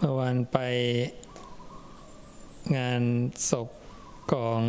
[0.00, 0.58] เมื่อวานไป
[2.76, 3.02] งาน
[3.50, 3.68] ศพ
[4.32, 4.60] ของ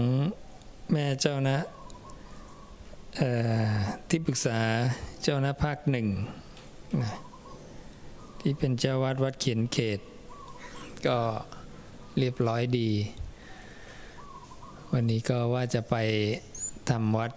[0.92, 1.58] แม่เจ้านะ
[4.08, 4.60] ที่ปรึกษา
[5.24, 6.08] เจ้านะภาคหนึ่ง
[7.01, 7.12] นะ
[8.40, 10.00] ที่เป็นเจ้าวัดวัดเขียนเขต
[11.08, 11.18] ก็
[12.18, 12.89] เรียบร้อยดี
[14.94, 15.96] วันนี้ก็ว่าจะไป
[16.89, 17.32] ทำวัด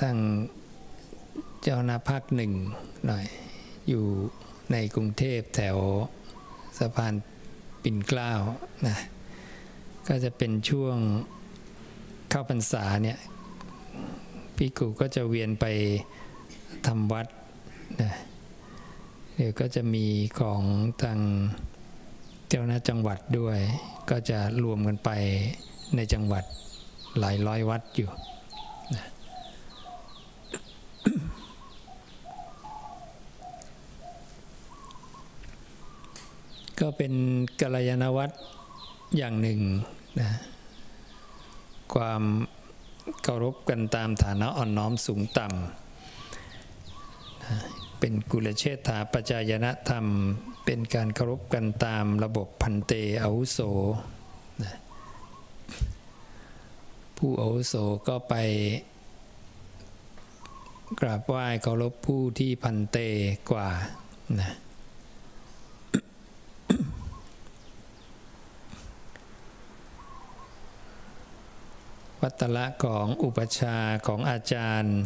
[0.00, 0.16] ทั้ง
[1.62, 2.52] เจ้านาภาคหนึ่ง
[3.06, 3.26] หน่อย
[3.88, 4.04] อยู่
[4.72, 5.78] ในกรุงเทพแถว
[6.78, 7.14] สะพาน
[7.82, 8.30] ปิ่นเกล้า
[8.86, 8.96] นะ
[10.08, 10.96] ก็จะเป็นช่วง
[12.30, 13.18] เข้าพรรษาเนี่ย
[14.56, 15.66] พี่กูก็จะเวียนไป
[16.86, 17.26] ทำวัด
[18.00, 18.10] นะ
[19.36, 20.06] เดี๋ยวก็จะมี
[20.40, 20.62] ของ
[21.02, 21.18] ทาง
[22.48, 23.58] เจ้าหน้าจังหวัดด้วย
[24.10, 25.10] ก็จะรวมกันไป
[25.96, 26.44] ในจังหวัด
[27.20, 28.10] หลายร้อยวัดอยู่
[36.84, 37.14] ก็เป็น
[37.60, 38.34] กัลยาณวัตร
[39.16, 39.60] อย่างหนึ่ง
[40.20, 40.30] นะ
[41.94, 42.22] ความ
[43.22, 47.54] เคารพกันตามฐานะอ่อนน้อมสูงต่ำนะ
[47.98, 50.06] เป็นกุลเชษฐาปัจายนธรรม
[50.64, 53.60] เป็นการเคารพกันตามระบบพันเตอาวุโส
[54.62, 54.74] นะ
[57.16, 57.74] ผู้อาวุโส
[58.08, 58.34] ก็ไป
[61.00, 62.98] กราบไหว้เคารพผู้ที่พันเต
[63.50, 63.68] กว่า
[64.40, 64.50] นะ
[72.24, 74.96] วัตละของอุปชาของอาจารย์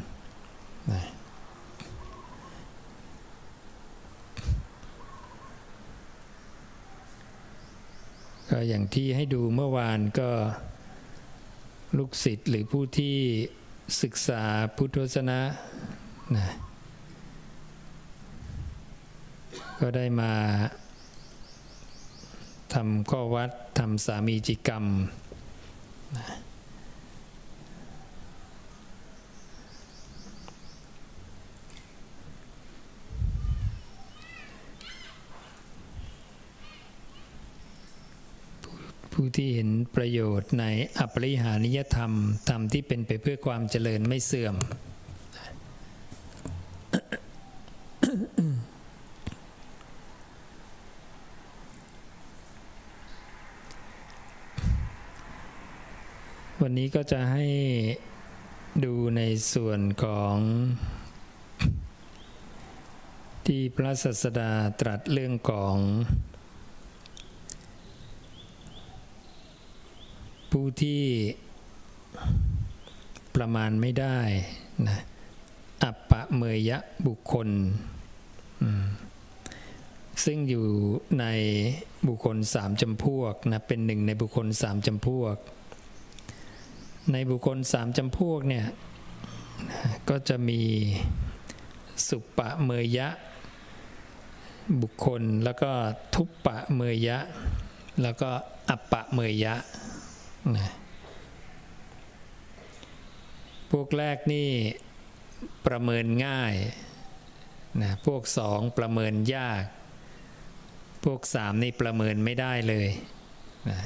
[8.51, 10.31] ก็อย่างที่ให้ดูเมื่อวานก็
[11.99, 13.17] ลูกศิษย์หรือผู้ที่
[14.03, 14.43] ศึกษา
[14.77, 15.41] พุทธศาสนา
[16.37, 16.49] นะ
[19.81, 20.33] ก็ได้มา
[22.75, 24.85] ทำข้อวัดทำสามีจิกรรม
[26.17, 26.48] นะ
[39.21, 40.65] ผู้ที่เห็นประโยชน์ใน
[40.99, 42.13] อปริหานิยธรรม
[42.49, 44.57] ธรรมที่เป็นไปเพื่อความเจริญไม่เสื่อม
[56.63, 57.47] วันนี้ก็จะให้
[58.85, 59.23] ดูใน
[59.55, 60.37] ส่วนของ
[63.47, 65.77] ที่พระสัสดาตรัสเรื่องของ
[70.51, 71.03] ผู้ที่
[73.37, 74.19] ประมาณไม่ได้
[74.89, 74.99] นะ
[75.85, 77.49] อัปปะเมยะบุคคล
[80.25, 80.67] ซึ่งอยู่
[81.21, 81.27] ใน
[82.07, 85.37] บุคคลสามจำพวกนะเป็นหนึ่งในบุคคลสามจำพวก
[87.13, 88.67] ในบุคคลสามจำพวกเนี่ย
[90.09, 90.61] ก็จะมี
[92.09, 93.09] สุปปะเมยะ
[94.83, 95.71] บุคคลแล้วก็
[96.15, 97.19] ทุปปะเมยะ
[98.03, 98.31] แล้วก็
[98.71, 99.55] อัปปะเมยะ
[100.57, 100.69] นะ
[103.71, 104.49] พวกแรกนี่
[105.67, 106.55] ประเมินง่าย
[107.83, 109.65] นะพวกสองประเมินยาก
[111.05, 112.89] พวกสามนี่ประเมินไม่ได้เลย
[113.69, 113.81] นะ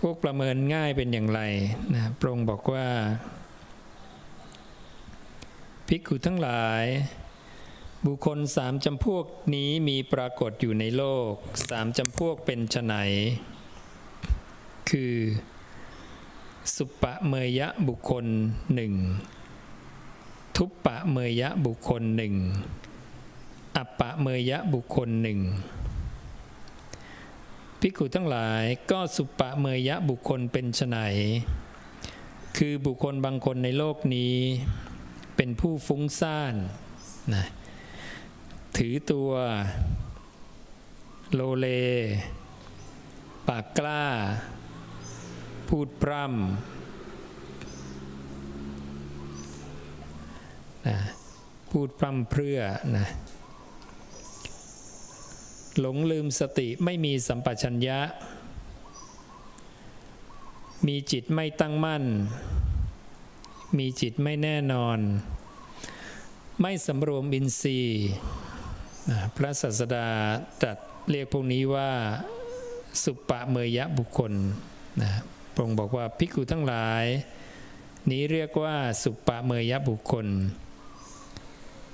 [0.00, 1.40] พวกประเมินง่ายเป็นอย่างไร
[1.94, 2.86] นะพระองค์บอกว่า
[5.88, 6.84] ภิกขุทั้งหลาย
[8.06, 11.32] บุคคลสามจำพวกนี้มีปรากฏอยู่ในโลก
[11.70, 12.94] สามจำพวกเป็นไฉน
[14.90, 15.14] คือ
[16.76, 18.24] สุปะเมยะบุคคล
[18.74, 18.94] หนึ่ง
[20.56, 22.34] ทุปปะเมยะบุคคลหนึ่ง
[23.76, 25.40] อัปปะเมยะบุคคลหนึ่ง
[27.80, 30.98] ภิกขุทั้งหลายก็สุปะเมยะบุคคลเป็นไน
[32.56, 34.36] คือบุคคลบางคนในโลกนี้
[35.36, 36.54] เป็นผู้ฟุ้งซ่าน
[37.34, 37.44] นะ
[38.76, 39.30] ถือตัว
[41.34, 41.66] โลเล
[43.48, 44.04] ปากกล้า
[45.70, 46.46] พูดพร่ำ
[50.88, 50.98] นะ
[51.70, 52.58] พูดพร่ำเพื่อ
[52.96, 53.06] นะ
[55.80, 57.98] หลงลืมสติไม่มีสัมปชัญญะ
[60.86, 62.04] มีจิตไม่ตั้งมั่น
[63.78, 64.98] มีจิตไม่แน่นอน
[66.60, 68.08] ไม่สำรวมอินทรีย์
[69.36, 70.08] พระศาสดา
[70.60, 70.78] ตรัส
[71.10, 71.90] เรียกพวกนี้ว่า
[73.02, 74.32] สุปปะเมยะบุคคล
[75.02, 75.10] นะ
[75.60, 77.04] ระองค์บอกว่าภิกขุทั้งหลาย
[78.10, 80.26] นี้เรียกว่าสุปะเมยบุคคล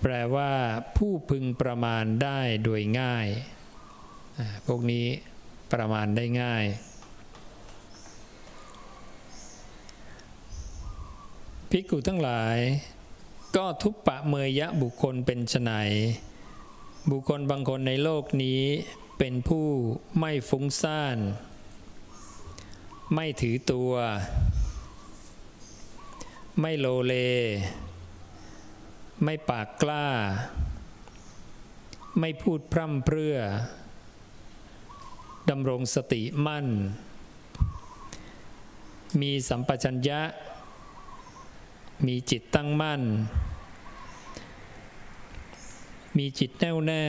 [0.02, 0.52] แปลว่า
[0.96, 3.26] ผู้พึงประมาณได้โดยง่าย
[4.66, 5.06] พวกนี้
[5.72, 6.64] ประมาณได้ง่าย
[11.70, 12.56] ภิกขุทั้งหลาย
[13.56, 15.70] ก็ทุปปะเมยยะบุคคลเป็นไฉน
[17.10, 18.62] บุคคลบางคนในโลกนี้
[19.18, 19.66] เป็นผู้
[20.18, 21.18] ไม่ฟุ้งซ่าน
[23.14, 23.92] ไม่ถือตัว
[26.60, 27.14] ไม่โลเล
[29.24, 30.06] ไม่ปากกล้า
[32.20, 33.36] ไม่พูดพร่ำเพรื่อ
[35.50, 36.66] ดำรงสติมั่น
[39.20, 40.20] มีสัมปชัญญะ
[42.06, 43.02] มีจิตตั้งมั่น
[46.16, 47.04] มีจิตแน่วแน่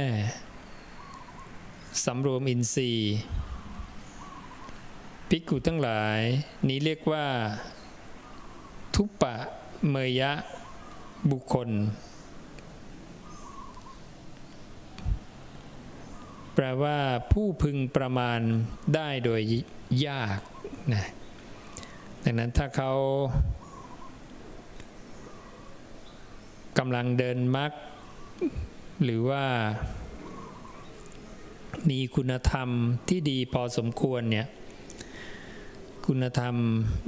[2.06, 3.14] สำรวมอินทรีย์
[5.32, 6.20] ภิกขุทั้งหลาย
[6.68, 7.26] นี้เรียกว่า
[8.96, 9.36] ทุปะ
[9.90, 10.32] เมยะ
[11.32, 11.70] บุคคล
[16.54, 16.98] แปลว่า
[17.32, 18.40] ผู้พึงประมาณ
[18.96, 19.42] ได้โดย
[20.08, 20.40] ยาก
[20.94, 21.06] นะ
[22.24, 22.92] ดังนั้นถ้าเขา
[26.78, 27.72] กำลังเดินมัก
[29.04, 29.44] หรือว่า
[31.90, 32.70] มีคุณธรรม
[33.10, 34.48] ที่ดีพอสมควรเนี่ย
[36.12, 36.56] คุณธรรม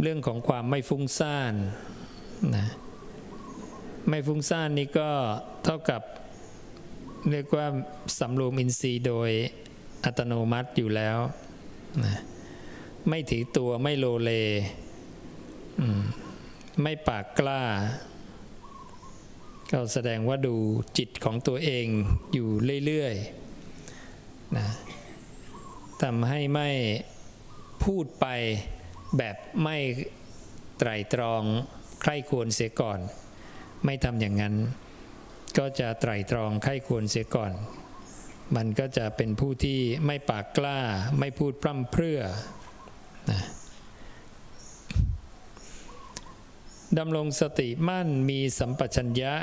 [0.02, 1.54] เรื่องของความไม่ฟุ้งซ่าน
[2.56, 2.68] นะ
[4.10, 5.10] ไม่ฟุ้งซ่านนี่ก็
[5.64, 6.02] เท่ากับ
[7.32, 7.68] เรียกว่า
[8.20, 9.30] สำรวมอินทรีย์โดย
[10.04, 11.18] อัตโนมัติอยู่แล้ว
[12.06, 12.16] นะ
[13.10, 14.32] ไม่ถือตัวไม่โลเล
[16.82, 17.62] ไม่ปากกล้า
[19.72, 20.56] ก็แสดงว่าดู
[20.98, 21.86] จิตของตัวเอง
[22.34, 22.50] อยู่
[22.86, 24.68] เรื่อยๆนะ
[26.02, 26.70] ทำให้ไม่
[27.84, 28.28] พูดไป
[29.18, 29.78] แบบไม่
[30.80, 31.44] ไตรตรอง
[32.02, 33.00] ใคร่ควรเสียก่อน
[33.86, 34.56] ไม่ทำอย่างนั้น
[35.58, 37.52] ก็จะไตรตรองใคร่ควรเสียก่อน
[38.56, 40.80] มันก็จะเป็นผู้ที่ไม่ปากกล้า
[41.20, 42.20] ไม่พูดพร่ำเพรื่อ
[43.32, 43.42] นะ
[46.98, 49.34] ดำรงสติมั่นมีสัมปชัญญะ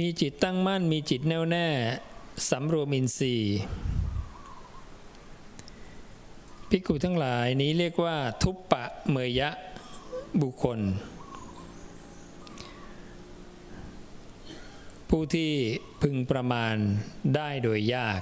[0.00, 1.68] มีจิตตั้งมั่นมีจิตแน่วแน่
[2.50, 3.56] สำรวมอินทรีย์
[6.68, 9.50] ภิกขุทั้งหลายนี้เรียกว่า ทุปปะเมยะ
[10.42, 10.78] บุคคล
[15.08, 15.52] ผู้ที่
[16.02, 16.74] พึงประมาณ
[17.34, 18.20] ได้โดยยาก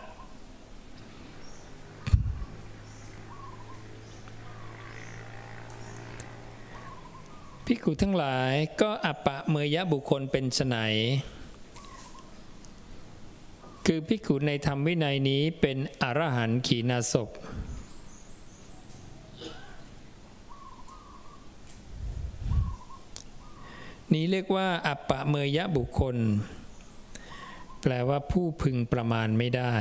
[7.67, 10.79] ภิกขุทั้งหลายก็อัปปะเมยะบุคคลเป็นไน
[13.87, 17.29] คือภิกขุในธรรมวินัยนี้เป็นอรหันต์ขีณาศพ
[24.15, 26.17] นี้เรียกว่า อัปปะเมยะบุคคล
[27.83, 29.75] แปลว่าผู้พึงประมาณไม่ได้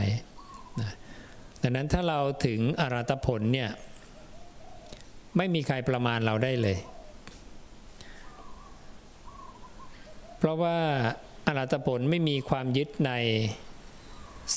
[1.62, 3.70] ดังนั้นถ้าเราถึงอรัตผลเนี่ย
[5.38, 6.78] ไม่มีใครประมาณเราได้เลย
[10.38, 10.78] เพราะว่า
[11.48, 13.12] อรัตผลไม่มีความยึดใน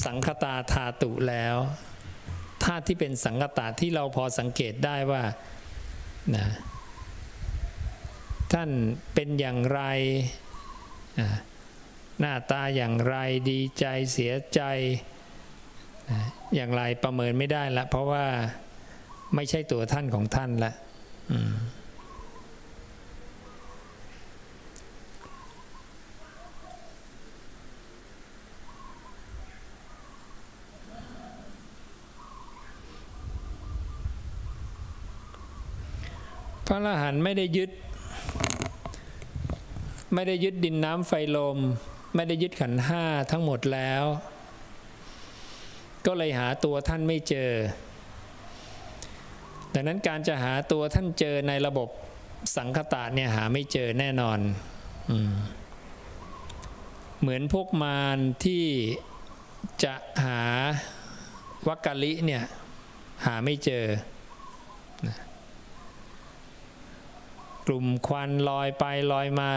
[0.02, 1.56] สังคตาธาตุแล้ว
[2.64, 5.22] ธาตุที่เป็นสังคตาที่เราพอสังเกตได้ว่า
[6.34, 6.46] นะ
[8.52, 8.70] ท่าน
[9.14, 9.80] เป็นอย่างไร
[12.20, 13.16] หน้าตาอย่างไร
[13.50, 14.60] ดีใจเสียใจ
[16.54, 18.26] อย่างไรประเมินไม่ได้ละเพราะว่า
[19.34, 20.72] ไม่ใช่ตัวท่านของท่านละ
[36.66, 37.70] พระอรหันต์ไม่ได้ยึด
[40.14, 41.58] ไม่ได้ยึดดินน้ำไฟลม
[42.14, 44.04] ไม่ได้ยึดขันห้าทั้งหมดแล้ว
[46.06, 47.50] ก็เลยหาตัวท่านไม่เจอ
[49.74, 51.88] ดังนั้นการจะหาตัวท่านเจอในระบบ
[52.56, 54.38] สังคตะเนี่ยหาไม่เจอแน่นอน
[55.10, 55.12] อ
[57.20, 58.64] เหมือนพวกมารที่
[59.84, 59.94] จะ
[60.24, 60.42] หา
[61.68, 62.42] วักกะลิเนี่ย
[63.26, 63.84] หาไม่เจอ
[67.66, 69.50] กลุ่มควันลอยไปลอยมา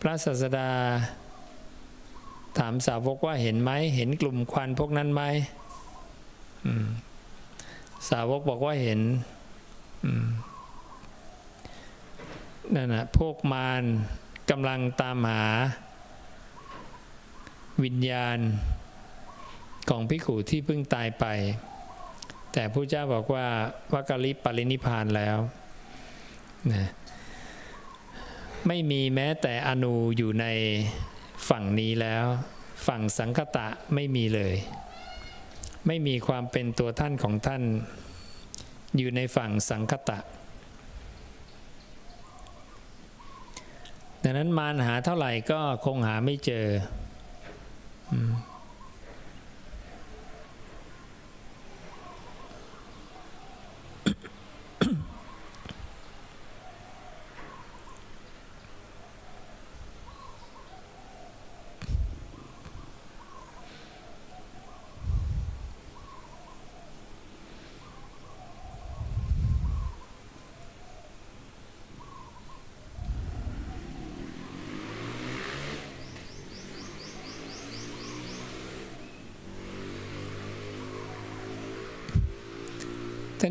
[0.00, 0.70] พระศาสดา
[2.58, 5.22] ถามสาวกว่าเห็นไหม เห็นกลุ่มควันพวกนั้นไหม
[8.10, 9.00] สาวกบอกว่าเห็น
[12.74, 13.82] นั่นนะพวกมาร
[14.50, 15.44] กำลังตามหา
[17.84, 18.38] วิญญาณ
[19.90, 21.24] ของพิขูที่เพิ่งตายไป
[22.52, 23.46] แต่พระเจ้าบอกว่า
[23.92, 25.38] วักลิปรินิพานแล้ว
[26.72, 26.84] นะ
[28.66, 30.46] ไม่มีแม้แต่อนูอยู่ใน
[31.48, 32.24] ฝั่งนี้แล้ว
[32.86, 34.54] ฝั่งสังคตะไม่มีเลย
[35.86, 37.62] ไม่มีความเป็นตัวท่านของท่าน
[38.96, 40.18] อยู่ในฝั่งสังคตะ
[44.22, 46.66] ดังนั้นมารหาเท่าไหร่ก็คงหาไม่เจอ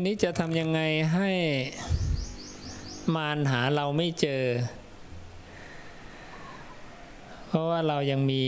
[0.00, 0.80] ีนี้จะทำยังไง
[1.14, 1.30] ให้
[3.14, 4.42] มารหาเราไม่เจอ
[7.48, 8.44] เพราะว่าเรายังมี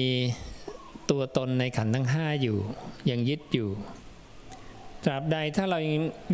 [1.11, 2.59] ตัวตนในขันทั้งห้าอยู่
[3.11, 3.71] ยังยึดอยู่
[5.05, 5.79] ตราบใดถ้าเรา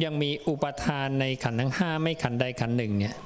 [0.05, 3.17] ยังมีอุปทานในขันทั้งห้าไม่ขันใดขันหนึ่งเนี่ย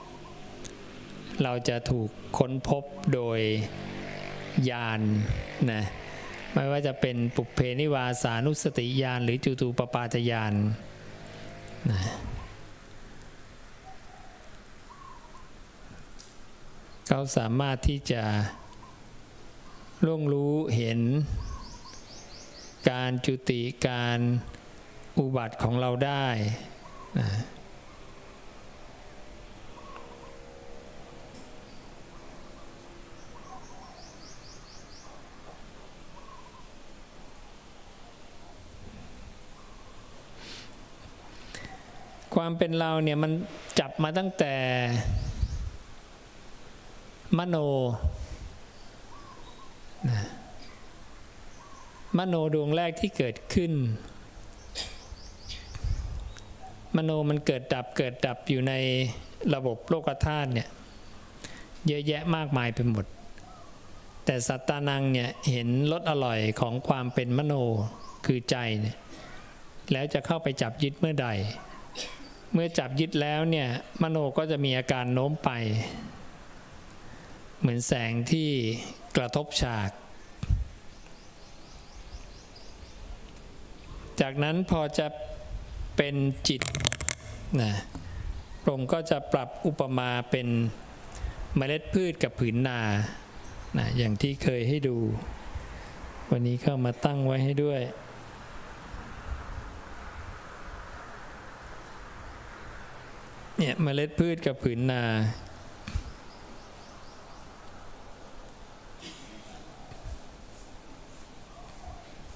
[1.42, 3.40] เราจะถูกค้นพบโดย
[4.70, 5.84] ญาณนนะ
[6.54, 10.54] ไม่ว่าจะเป็นปุเพนิวาสานุสติญาณหรือจุตูปปาตญาณ
[11.88, 12.00] นะ
[17.06, 18.22] เขาสามารถที่จะ
[20.04, 21.00] ร่วงรู้เห็น
[22.90, 24.18] การจุติการ
[25.18, 26.26] อุบัติของเราได้
[27.18, 27.28] นะ
[42.42, 43.32] ความเป็นเราเนี่ยมัน
[43.80, 44.54] จับมาตั้งแต่
[47.38, 47.56] มโน
[50.08, 50.20] นะ
[52.18, 53.72] มโนดวงแรกที่เกิดขึ้น
[56.96, 58.72] มโนมันเกิดดับเกิดดับอยู่ใน
[59.54, 60.68] ระบบโลกธาตุเนี่ย
[61.86, 63.04] เยอะแยะมากมายไปหมด
[64.24, 67.54] แต่สัตตานังเนี่ยเห็นรสอร่อยของความเป็นมโน
[68.26, 68.96] คือใจเนี่ย
[69.92, 71.28] แล้วจะเข้าไปจับยึดเมื่อใด
[72.52, 73.68] เมื่อจับยึดแล้วเนี่ย
[74.02, 75.50] มโนก็จะมีอาการโน้มไป
[77.60, 78.50] เหมือนแสงที่
[79.16, 79.90] กระทบฉาก
[84.20, 85.06] จากนั้นพอจะ
[85.96, 86.14] เป็น
[86.48, 86.62] จิต
[87.62, 87.72] นะ
[88.62, 90.48] พระองค์ก็จะปรับอุปมาเป็น
[91.56, 92.80] เมล็ดพืชกับผืนนา
[93.78, 94.96] นะอย่างที่เคยให้ดู
[96.30, 97.80] วันนี้เข้ามาตั้งไว้ให้ด้วย
[103.62, 105.02] เนี่ยเมล็ดพืชกับผืนนา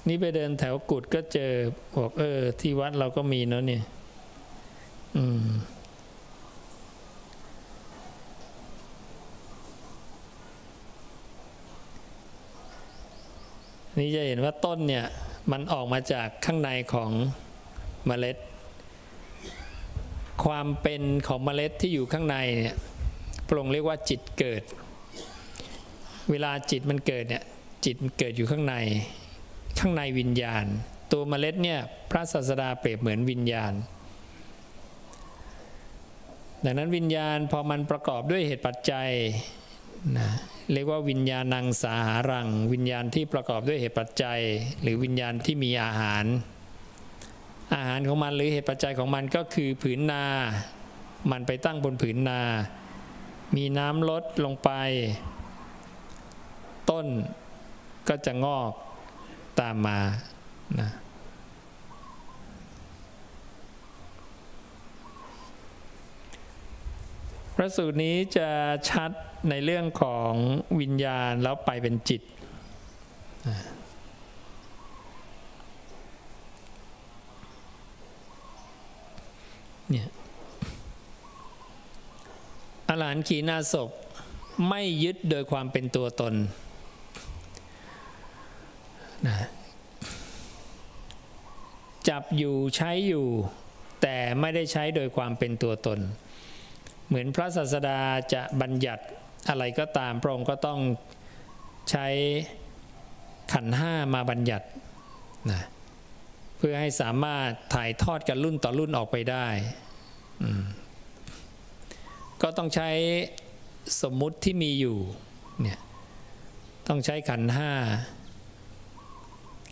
[0.09, 1.53] นี่ไปเดินแถวกุดก็เจอ
[1.97, 3.83] บอกเออ ที่วัดเราก็มีเนาะเนี่ย
[5.17, 5.49] อืม
[13.99, 15.05] นี่จะเห็นว่าต้นเนี่ย
[15.53, 17.11] มันออกมาจากข้างในของ
[18.07, 18.37] เมล็ด
[20.43, 22.77] ความเป็นของเมล็ดที่อยู่ข้างในเนี่ย
[23.47, 24.63] พระองค์เรียกว่าจิตเกิด
[26.31, 27.45] เวลาจิตมันเกิดเนี่ย
[27.85, 28.75] จิตมันเกิดอยู่ข้างใน
[29.79, 30.65] ข้างในวิญญาณ
[31.13, 33.73] ตัวเมล็ดเนี่ยพระศาสดาเปรียบเหมือนวิญญาณ
[36.65, 39.11] ดังนั้นวิญญาณพอมันประกอบด้วยเหตุปัจจัย
[40.19, 40.29] นะ
[40.73, 44.41] เรียกว่าวิญญาณังสาหารัง วิญญาณที่ประกอบด้วยเหตุปัจจัย
[44.83, 46.25] หรือวิญญาณที่มีอาหาร
[47.75, 50.25] อาหารของมันหรือเหตุปัจจัยของมันก็คือผืนนา
[51.31, 52.41] มันไปตั้งบนผืนนา
[53.57, 54.71] มีน้ำลดลงไป
[56.91, 57.07] ต้น
[58.09, 58.73] ก็จะงอก
[59.61, 59.99] ตามมา
[60.81, 60.91] นะ
[67.57, 68.49] พระสูตรนี้จะ
[68.91, 69.11] ชัด
[69.51, 70.33] ในเรื่องของ
[70.81, 72.23] วิญญาณแล้วไปเป็นจิต
[79.91, 80.09] เนี่ย
[82.89, 83.91] อรหันขีณาศพ
[84.69, 86.35] ไม่ยึดโดยความเป็นตัวตน
[89.27, 89.37] นะ
[92.09, 93.27] จับอยู่ใช้อยู่
[94.03, 95.99] แต่ไม่ได้ใช้โดยความเป็นตัวตน
[97.07, 97.99] เหมือนพระศาสดา
[98.33, 99.05] จะบัญญัติ
[99.49, 100.81] อะไรก็ตามพระองค์ก็ต้อง
[101.91, 102.07] ใช้
[103.53, 104.67] ขันห้ามาบัญญัติ
[105.51, 105.61] นะ
[106.57, 109.47] เพื่อให้สามารถถ่ายทอดกันรุ่นต่อรุ่นออกไปได้
[112.43, 112.91] ก็ต้องใช้
[114.03, 114.99] สมมุติที่มีอยู่
[115.61, 115.81] เนี่ย
[116.89, 117.73] ต้องใช้ขันห้า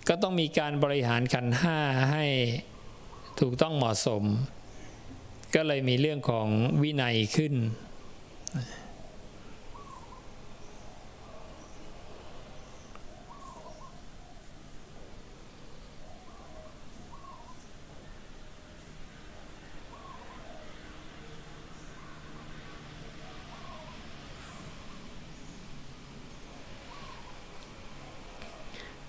[0.08, 1.78] ก็ต้องมีการบริหารขันห้า
[2.12, 2.24] ให้
[3.40, 4.22] ถูกต้องเหมาะสม
[5.54, 6.48] ก็เลยมีเรื่องของ
[6.82, 7.54] วินัยขึ้น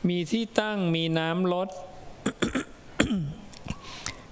[0.10, 1.70] มีที่ตั้งมีน้ำลด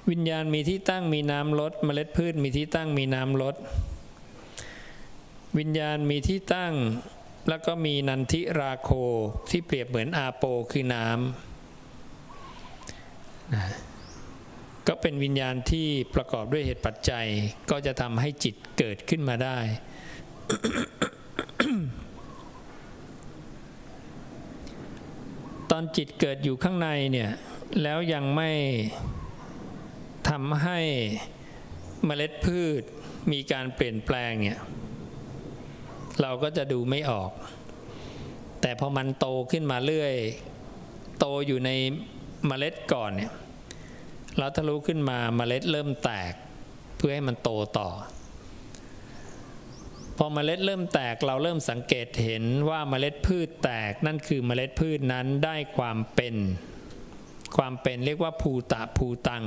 [0.09, 3.55] วิญญาณมีที่ตั้งมีน้ำลด เมล็ดพืชมีที่ตั้งมีน้ำลด
[5.57, 6.73] วิญญาณมีที่ตั้ง
[7.49, 8.89] แล้วก็มีนันทิราโค
[9.49, 17.27] ที่เปรียบเหมือนอาโปคือน้ำก็เป็นวิญญาณที่ประกอบด้วยเหตุปัจจัย
[17.69, 19.57] ก็จะทำให้จิตเกิดขึ้นมาได้
[25.81, 27.31] อนจิตเกิดอยู่ข้างในเนี่ย
[27.83, 28.51] แล้วยังไม่
[30.29, 30.79] ทำให้
[32.05, 32.81] เมล็ดพืช
[33.31, 34.61] มีการเปลี่ยนแปลงเนี่ย
[36.21, 37.31] เราก็จะดูไม่ออก
[38.61, 40.15] แต่พอมันโตขึ้นมาเรื่อย
[41.19, 41.69] โตอยู่ใน
[42.47, 43.31] เมล็ดก่อนเนี่ย
[44.37, 46.33] เราทะลุขึ้นมาเมล็ดเริ่มแตก
[46.97, 47.89] เพื่อให้มันโตต่อ
[50.25, 56.35] อเมล็ดเริ่มแตกเราเริ่มสังเกตเห็นว่าเมล็ดพืชแตกนั่นคือเมล็ดพืชนั้นได้ความเป็น
[57.57, 59.45] ความเป็นเรียกว่าภูตะภูตัง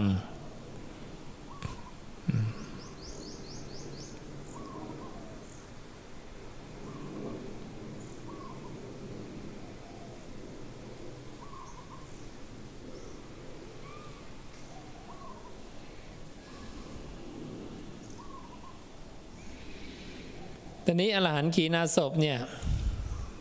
[20.86, 22.38] ตอนนี้อรหันต์ขีณาศพเนี่ย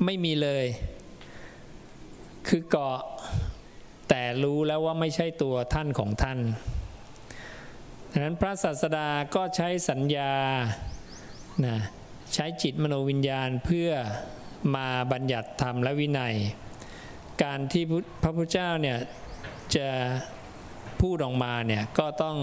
[0.05, 0.65] ไม่มีเลย
[2.47, 2.99] คือเกาะ
[4.09, 6.39] แต่รู้แล้วว่าไม่ใช่ตัวท่านของท่าน
[8.11, 10.31] ดังนั้นพระศาสดาก็ใช้สัญญา
[11.65, 11.77] นะ
[12.33, 13.89] ใช้จิตมโนวิญญาณเพื่อ
[14.75, 16.35] มาบัญญัติธรรมและวินัย
[17.43, 17.83] การที่
[18.23, 18.97] พระพุทธเจ้าเนี่ย
[19.75, 19.87] จะ
[21.01, 22.37] พูดออกมาเนี่ยก็ต้อง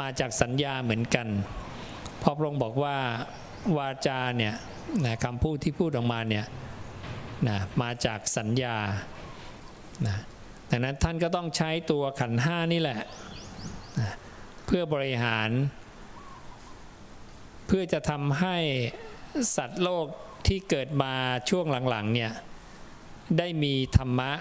[0.00, 1.28] มาจากสัญญาเหมือนกัน
[2.22, 2.96] พอพระองค์บอกว่า
[3.76, 4.54] วาจาเนี่ย
[5.04, 6.46] นะคำพูดที่พูดออกมาเนี่ย
[7.48, 8.76] นะมาจากสัญญา
[10.06, 10.16] นะ
[10.70, 13.00] ดังนั้นท่านก็ต้องใช้ตัวขันห้านี่แหละ
[14.00, 14.10] นะ
[14.66, 15.50] เพื่อบริหาร
[17.66, 18.56] เพื่อจะทำให้
[19.56, 20.06] สัตว์โลก
[20.46, 21.12] ที่เกิดมา
[21.50, 22.32] ช่วงหลังๆเนี่ย
[23.38, 24.32] ได้มีธรรมะ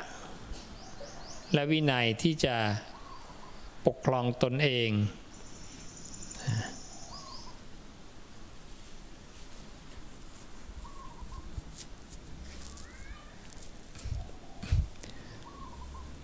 [1.54, 2.56] และวินัยที่จะ
[3.86, 4.90] ปกครองตนเอง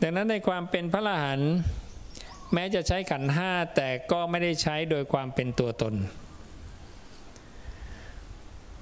[0.02, 1.54] ดังนั้นในความเป็นพระอรหันต์
[2.54, 5.96] แม้จะใช้ขันห้าแต่ก็ไม่ได้ใช้โดยความเป็นตัวตน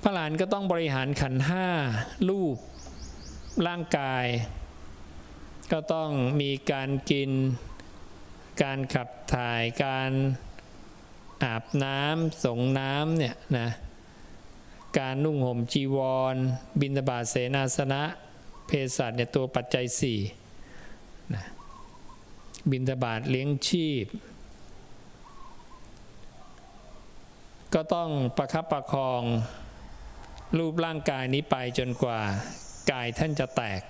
[0.01, 1.67] พระอรหันต์ก็ต้องบริหารขันห้า
[2.29, 2.57] รูป
[3.67, 4.25] ร่างกาย
[5.71, 6.09] ก็ต้อง
[6.41, 7.31] มีการกิน
[8.63, 10.11] การขับถ่ายการ
[11.43, 13.69] อาบน้ำส่งน้ำเนี่ยนะ
[14.99, 15.97] การนุ่งห่มจีว
[16.33, 16.35] ร
[16.81, 18.03] บินบาเสนาสนะ
[18.67, 20.19] เพศสัตว์เนี่ยตัวปัจจัยสี่
[21.33, 21.45] นะ
[22.71, 24.05] บินทบาทเลี้ยงชีพ
[27.73, 29.21] ก็ต้องประคับประคอง
[30.57, 32.19] รูปร่างกายนี้ไปจนกว่า
[32.91, 33.81] กายท่านจะแตก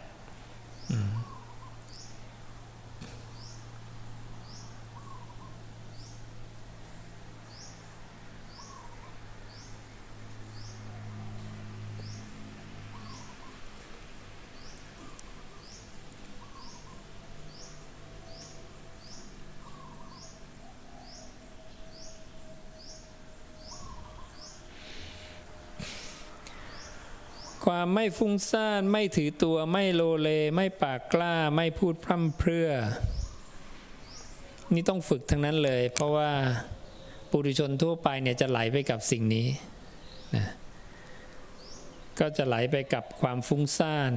[27.76, 32.70] ความไม่ฟุ้งซ่านไม่ถือตัวไม่โลเล ไม่ปากกล้าไม่พูดพร่ำเพรื่อ
[34.74, 36.32] นี่ต้องฝึกทั้งนั้นเลย เพราะว่า
[37.32, 39.48] ปุถุชนทั่วไปเนี่ยจะไหลไปกับสิ่งนี้
[40.36, 40.46] นะ
[42.20, 44.12] ก็จะไหลไปกับความฟุ้งซ่าน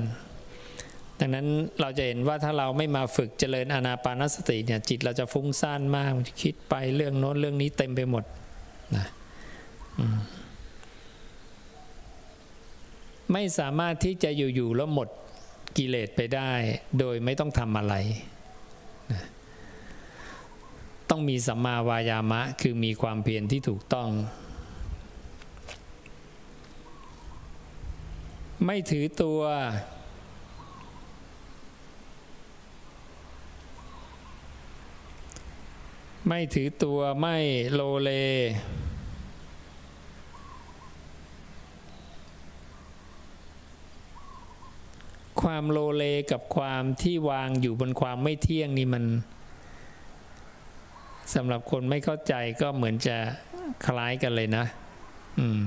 [1.21, 1.47] ดังนั้น
[1.81, 6.11] เราจะเห็นว่าถ้าเราไม่มาฝึกเจริญอานาปานสติเนี่ยจิตเราจะฟุ้งซ่านมาก
[6.42, 8.25] คิดไปเรื่องโน้นเรื่องนี้เต็มไปหมด
[8.97, 9.07] นะ
[10.01, 10.19] อืม
[13.33, 15.09] ไม่สามารถที่จะอยู่ๆแล้วหมด
[15.77, 16.53] กิเลสไปได้
[16.99, 17.95] โดยไม่ต้องทำอะไร
[19.12, 19.23] นะ
[21.11, 24.11] ต้องมีสัมมาวายามะคือมีความเพียรที่ถูกต้อง
[28.67, 29.41] ไม่ถือตัว
[36.29, 37.37] ไม่ถือตัวไม่
[37.73, 38.11] โลเล
[45.42, 49.05] ความโลเลกับความที่วางอยู่บนความไม่เที่ยงนี่มัน
[51.35, 53.16] สำหรับคนไม่เข้าใจก็เหมือนจะ
[53.87, 54.64] คล้ายกันเลยนะ
[55.38, 55.66] อืม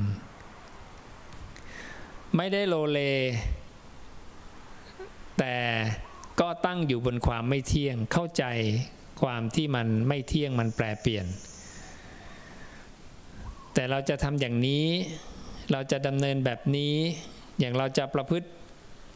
[2.36, 3.00] ไม่ได้โลเล
[5.40, 5.56] แต่
[6.40, 8.46] ก็ตั้งอยู่บนความไม่เที่ยง เข้าใจ
[9.22, 11.26] ความที่มันไม่เที่ยงมันแปรเปลี่ยน
[13.74, 14.86] แต่เราจะทำอย่างนี้
[15.72, 16.96] เราจะดำเนินแบบนี้
[17.60, 18.48] อย่างเราจะประพฤติ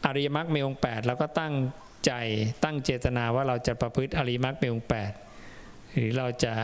[0.04, 1.54] อริยมรรคมีองค์8เราก็ตั้ง
[2.06, 2.12] ใจ
[2.64, 4.88] ตั้งเจตนาว่าเราจะประพฤติอริยมรรคมีองค์
[5.40, 6.54] 8หรือเราจะ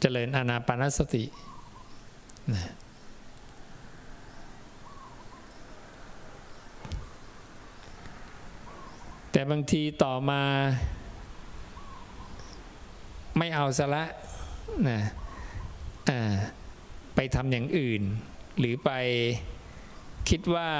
[0.00, 1.24] เจริญอานาปานสติ
[2.52, 2.62] นะ
[9.30, 10.42] แต่บางทีต่อมา
[13.38, 14.04] ไม่เอาซะละ
[14.88, 15.00] นะ
[17.14, 18.02] ไปทำอย่างอื่น
[18.58, 18.90] หรือไป
[20.28, 20.70] คิดว่า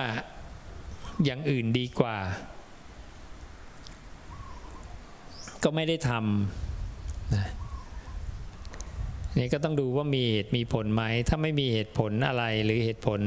[1.24, 2.16] อย่างอื่นดีกว่า
[5.62, 7.46] ก็ไม่ได้ทำนะ
[9.38, 13.20] นี่ก็ต้องดูว่ามีเหตุมีผลไหม ถ้าไม่มีเหตุผลอะไรหรือเหตุผล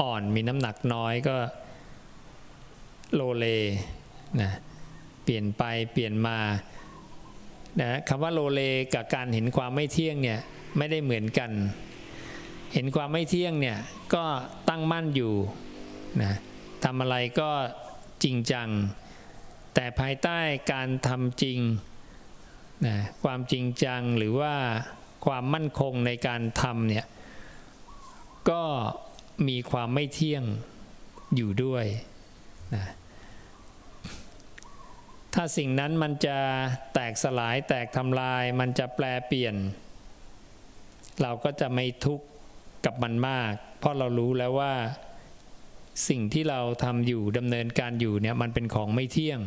[0.00, 1.36] อ่อนมีน้ำหนักน้อยก็
[3.14, 3.46] โลเล
[4.40, 4.50] นะ
[5.24, 6.38] เปลี่ยนไปเปลี่ยนมา
[7.80, 8.60] นะคำว่าโลเล
[8.94, 10.40] กับการเห็นความไม่เที่ยงเนี่ย
[10.78, 11.50] ไม่ได้เหมือนกัน
[12.74, 13.78] เห็นความไม่เที่ยงเนี่ย
[14.14, 14.24] ก็
[14.68, 15.32] ตั้งมั่นอยู่
[16.22, 16.32] นะ
[16.84, 17.50] ทำอะไรก็
[18.24, 18.68] จริงจัง
[19.74, 20.38] แต่ภายใต้
[20.72, 21.58] การทำจริง
[22.86, 24.54] นะความจริงจังหรือว่า
[25.24, 27.06] ความมั่นคงในการทำเนี่ย
[28.50, 28.62] ก็
[29.48, 30.44] มีความไม่เที่ยง
[31.36, 31.84] อยู่ด้วย
[32.74, 32.84] นะ
[35.34, 36.38] ถ้าสิ่งนั้นมันจะ
[36.94, 39.54] แตกสลายแตกทำลาย มันจะแปลเปลี่ยน
[41.22, 42.26] เราก็จะไม่ทุกข์
[42.84, 44.74] กับมันมาก เพราะเรารู้แล้วว่า
[46.08, 49.40] สิ่งที่เราทำอยู่ดำเนินการอยู่เนี่ยมันเป็นของไม่เที่ยง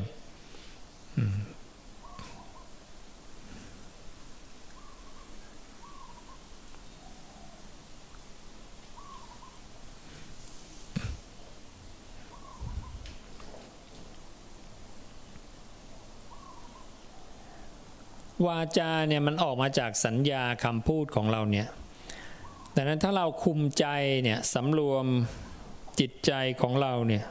[18.48, 21.68] วาจาเนี่ยมันออกมาจากสัญญาคำพูดของเราเนี่ย
[22.76, 23.86] ดังนั้นถ้าเราคุมใจ
[24.24, 25.06] เนี่ยสำรวม
[26.00, 27.26] จิตใจของเราเนี่ย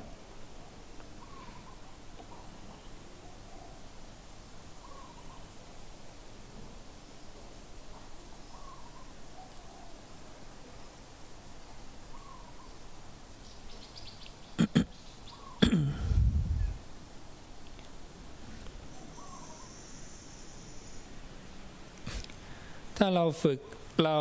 [23.02, 23.60] ถ้าเราฝึก
[24.04, 24.18] เรา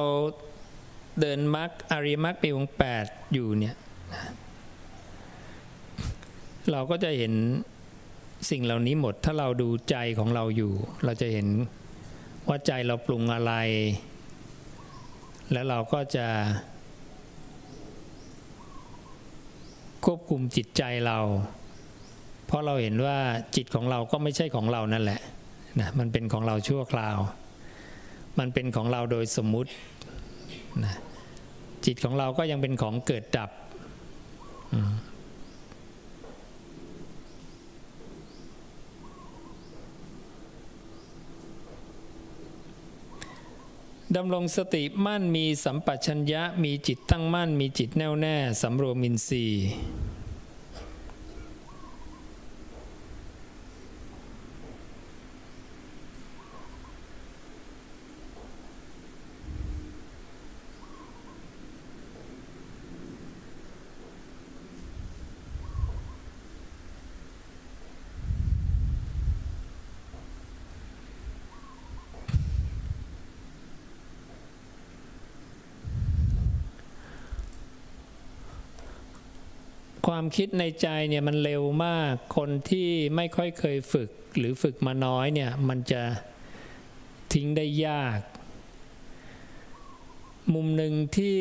[1.20, 3.76] เดินมรรคอริมัรคปีวงแปดอยู่เนี่ย
[6.72, 7.34] เราก็จะเห็น
[8.50, 10.74] สิ่งเหล่านี้หมด ถ้าเราดูใจของเราอยู่
[11.06, 11.48] เราจะเห็น
[12.48, 13.54] ว่าใจเราปรุงอะไร
[15.52, 16.28] แล้วเราก็จะ
[20.06, 21.18] ควบคุมจิตใจเรา
[22.46, 23.18] เพราะเราเห็นว่า
[23.56, 25.22] จิตของเราก็ไม่ใช่ของเรานั่นแหละ
[25.80, 27.18] นะมันเป็นของเราชั่วคราว
[28.40, 29.72] มันเป็นของเราโดยสมมุติ
[30.84, 30.96] นะ
[31.86, 33.50] จิตของเราก็ยังเป็นของเกิดดับ
[44.18, 49.64] ดำรงสติมั่นมีสัมปชัญญะมีจิตตั้งมั่น มีจิตแน่วแน่สำรวมอินทรีย์
[80.14, 86.04] ความคิดในใจเนี่ยมันเร็วมาก คนที่ไม่ค่อยเคยฝึกหรือฝึกมาน้อยเนี่ยมันจะ
[87.34, 88.20] ทิ้งได้ยาก
[90.54, 91.40] มุมหนึ่งที่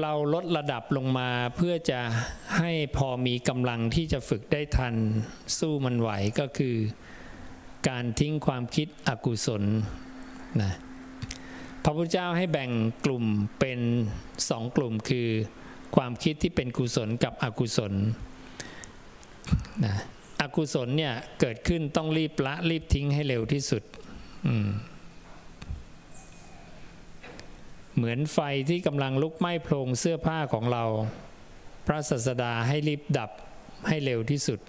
[0.00, 2.00] เราลดระดับลงมาเพื่อจะ
[2.58, 4.94] ให้พอมีกำลังที่จะฝึกได้ทัน
[5.58, 6.10] สู้มันไหว
[6.40, 6.76] ก็คือ
[7.88, 9.62] การทิ้งความคิดอกุศล
[10.62, 10.72] นะ
[11.84, 12.70] พระพุทธเจ้าให้แบ่ง
[13.04, 13.24] กลุ่ม
[13.60, 13.80] เป็น
[14.48, 15.30] สองกลุ่มคือ
[15.96, 17.92] ความคิดที่เป็นกุศลกับอกุศล
[19.84, 19.94] นะ
[20.40, 23.82] อกุศลเนี่ยเกิดขึ้นต้องรีบละรีบทิ้งให้เร็วที่สุด
[27.96, 30.84] เหมือนไฟที่กำลังลุกไหม้โพรงเสื้อผ้าของเรา
[31.86, 33.30] พระศาสดาให้รีบดับ
[33.88, 34.60] ให้เร็วที่สุด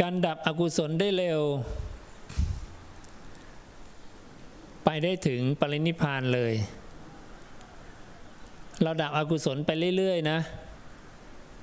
[0.00, 1.42] การดับอกุศลได้เร็ว
[4.84, 6.54] ไปได้ถึงปรินิพานเลย
[8.82, 10.38] เราดับอกุศลไปเรื่อยๆนะ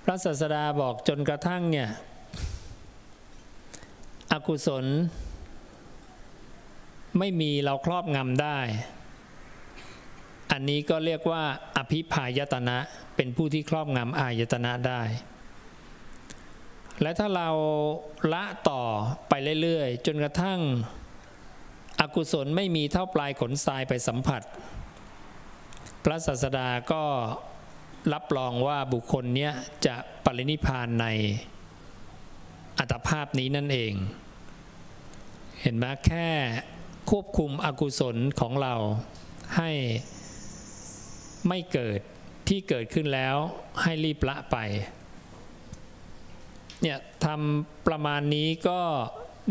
[0.03, 1.89] พระศาสดาบอกจนกระทั่งเนี่ย
[4.31, 4.85] อกุศล
[7.19, 8.59] ไม่มีเราครอบงำได้
[10.51, 11.43] อันนี้ก็เรียกว่า
[11.77, 12.77] อภิพายตนะ
[13.15, 15.01] เป็นผู้ที่ครอบงำอายตนะได้
[17.01, 17.49] และถ้าเรา
[18.33, 18.81] ละต่อ
[19.29, 20.59] ไปเรื่อยๆ จนกระทั่ง
[22.01, 24.41] อกุศลไม่มีเท่าปลายขนทรายไปสัมผัส
[26.03, 27.03] พระศาสดาก็
[28.13, 29.49] รับรองว่าบุคคลนี้
[29.85, 31.07] จะปรินิพานใน
[32.79, 33.93] อัตภาพนี้นั่นเอง
[35.61, 36.27] เห็นไหมแค่
[37.09, 38.75] ควบคุมอกุศลของเรา
[39.57, 39.71] ให้
[41.47, 41.99] ไม่เกิด
[42.47, 43.35] ที่เกิดขึ้นแล้ว
[43.81, 44.57] ให้รีบละไป
[46.85, 48.79] เนี่ยทำประมาณนี้ก็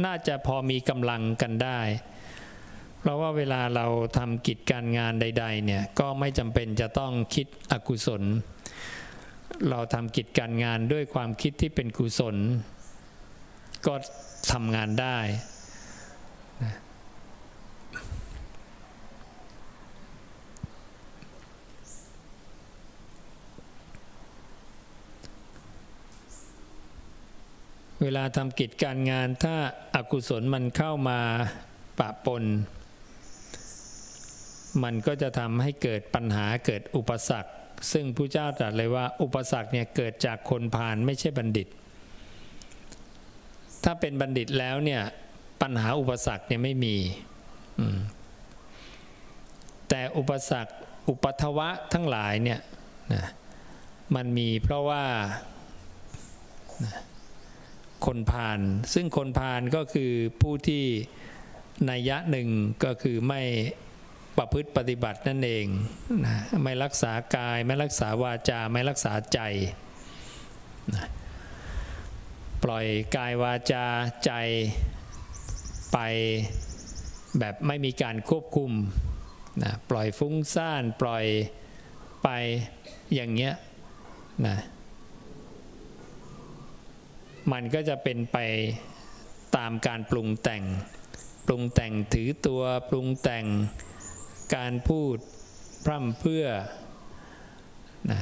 [0.05, 1.81] น่าจะพอมีกำลังกันได้
[3.01, 3.87] เพราะว่าเวลาเรา
[4.19, 8.23] ทำกิจการงานใด ๆ เนี่ยก็ไม่จำเป็นจะต้องคิดอกุศล
[9.71, 12.37] เราทำกิจการงานด้วยความคิดที่เป็นกุศล
[13.87, 13.95] ก็
[14.53, 15.19] ทำงานได้
[28.05, 29.57] เวลาทำกิจการงานถ้า
[29.95, 31.19] อากุศลมันเข้ามา
[31.99, 32.45] ปะปน
[34.83, 37.51] มันก็จะทำให้เกิดปัญหาเกิดอุปสรรค
[37.93, 41.69] ซึ่งผู้เจ้าตรัสเลยว่าอุปสรรคเนี่ยเกิดจากคนพาลไม่ใช่บัณฑิต
[43.85, 45.03] ถ้าเป็นบัณฑิตแล้วเนี่ย
[45.63, 46.97] ปัญหาอุปสรรคเนี่ยไม่มี
[49.89, 50.73] แต่อุปสรรค
[51.09, 52.61] อุปทวะทั้งหลายเนี่ย
[53.13, 53.25] นะ
[54.15, 55.05] มันมีเพราะว่า
[56.85, 56.95] นะ
[58.07, 58.61] คนพาล
[58.95, 60.13] ซึ่งคนพาลก็คือ
[60.43, 60.85] ผู้ที่
[61.91, 62.49] นัยยะหนึ่ง
[62.85, 63.43] ก็คือไม่
[64.37, 65.67] ประพฤติปฏิบัตินั่นเอง
[66.25, 69.41] นะไม่รักษากาย ไม่รักษาวาจา ไม่รักษาใจ
[70.95, 71.07] นะ
[72.65, 72.87] ปล่อย
[73.17, 73.85] กายวาจา
[74.25, 74.33] ใจ
[75.93, 75.99] ไป
[77.39, 78.73] แบบไม่มีการควบคุม
[79.63, 81.25] นะปล่อยฟุ้งซ่าน ปล่อย
[82.23, 82.29] ไป
[83.15, 83.55] อย่างเงี้ย
[84.47, 84.57] นะ
[87.53, 88.39] มันก็จะเป็นไป
[89.57, 90.65] ตามการปรุงแต่ง
[91.47, 93.47] ปรุงแต่งถือตัวปรุงแต่ง
[94.57, 95.17] การพูด
[95.85, 96.45] พร่ำเพื่อ
[98.11, 98.21] นะ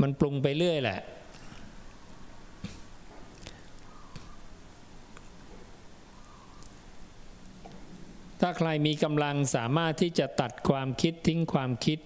[0.00, 1.00] มันปรุงไปเรื่อยแหละ
[8.40, 11.98] ถ้าใครมีกำลังสามารถที่จะตัดความคิดทิ้งความคิด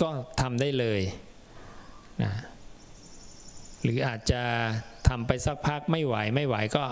[0.00, 0.08] ก็
[0.40, 1.00] ทำได้เลย
[2.22, 2.32] นะ
[3.82, 4.42] หรืออาจจะ
[5.08, 6.84] ทำไปสักพักไม่ไหวไม่ไหวก็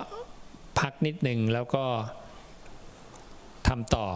[0.80, 1.84] พักนิดหนึ่งแล้วก็
[3.68, 4.06] ทำต่อ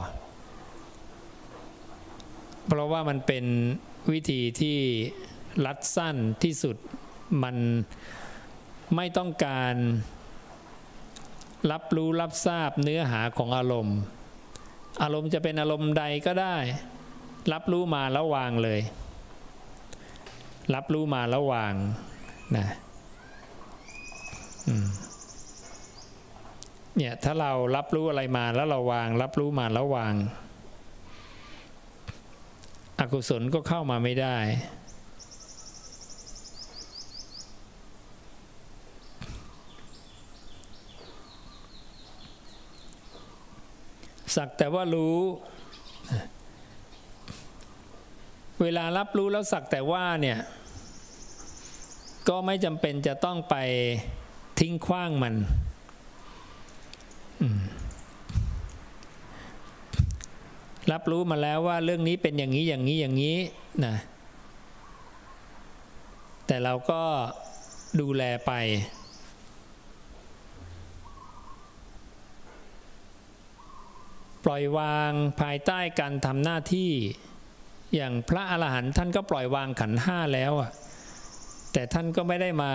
[2.67, 3.45] เพราะว่ามันเป็น
[4.13, 4.79] วิธีที่
[5.67, 6.77] รัดสั้นที่สุด
[7.43, 7.57] มัน
[8.97, 9.75] ไม่ต้องการ
[11.73, 13.99] รับรู้รับทราบเนื้อหาของอารมณ์
[15.03, 16.57] อารมณ์จะเป็นอารมณ์ใดก็ได้
[17.53, 18.81] รับรู้มาแล้ววางเลย
[20.75, 21.75] รับรู้มาแล้ววาง
[22.57, 22.67] นะ
[26.97, 30.15] เนี่ยถ้าเรารับรู้อะไรมาแล้วเราวาง รับรู้มาแล้ววาง
[32.99, 34.37] อกุศลก็เข้ามาไม่ได้
[44.37, 45.19] สักแต่ว่ารู้
[48.63, 50.39] เวลารับรู้แล้วสักแต่ว่าเนี่ย
[52.29, 53.57] ก็ไม่จำเป็นจะต้องไป
[54.59, 55.35] ทิ้งขว้างมัน
[60.93, 63.39] รับรู้มาแล้วว่าเรื่องนี้เป็นอย่างนี้อย่างนี้อย่างนี้
[63.85, 63.97] นะ
[66.47, 67.03] แต่เราก็
[68.01, 68.53] ดูแลไป
[74.45, 76.91] ปล่อยวางภายใต้การทำหน้าที่
[77.95, 80.71] อย่างพระอรหันต์ท่านก็ปล่อยวางขันห้าแล้วอะ
[81.73, 82.73] แต่ท่านก็ไม่ได้มา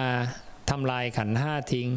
[0.70, 1.90] ทำลายขันห้าทิ้ง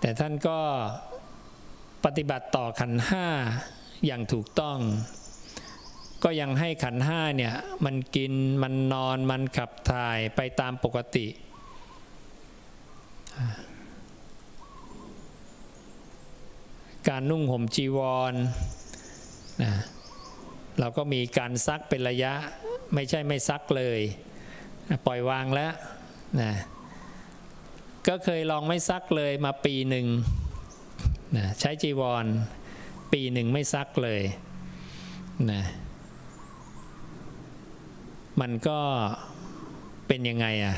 [0.00, 0.58] แต่ท่านก็
[2.04, 3.26] ปฏิบัติต่อขันห้า
[4.06, 4.78] อย่างถูกต้อง
[6.24, 8.32] ก็ยังให้ขันห้าเนี่ย มันกิน
[8.62, 11.26] มันนอนมันขับถ่ายไปตามปกติ
[17.08, 17.98] การนุ่งห่มจีว
[18.32, 18.34] ร
[19.62, 19.72] นะ
[20.80, 22.32] เราก็มีการซักเป็นระยะ
[22.94, 24.00] ไม่ใช่ไม่ซักเลย
[25.06, 25.72] ปล่อยวางแล้ว
[26.40, 26.52] นะ
[28.08, 30.06] ก็เคยลองไม่ซักเลยมาปีหนึ่ง
[31.36, 32.26] นะใช้จีวร
[33.12, 34.22] ปีหนึ่งไม่ซักเลย
[35.50, 35.62] นะ
[38.40, 38.78] มันก็
[40.06, 40.76] เป็นยังไงอะ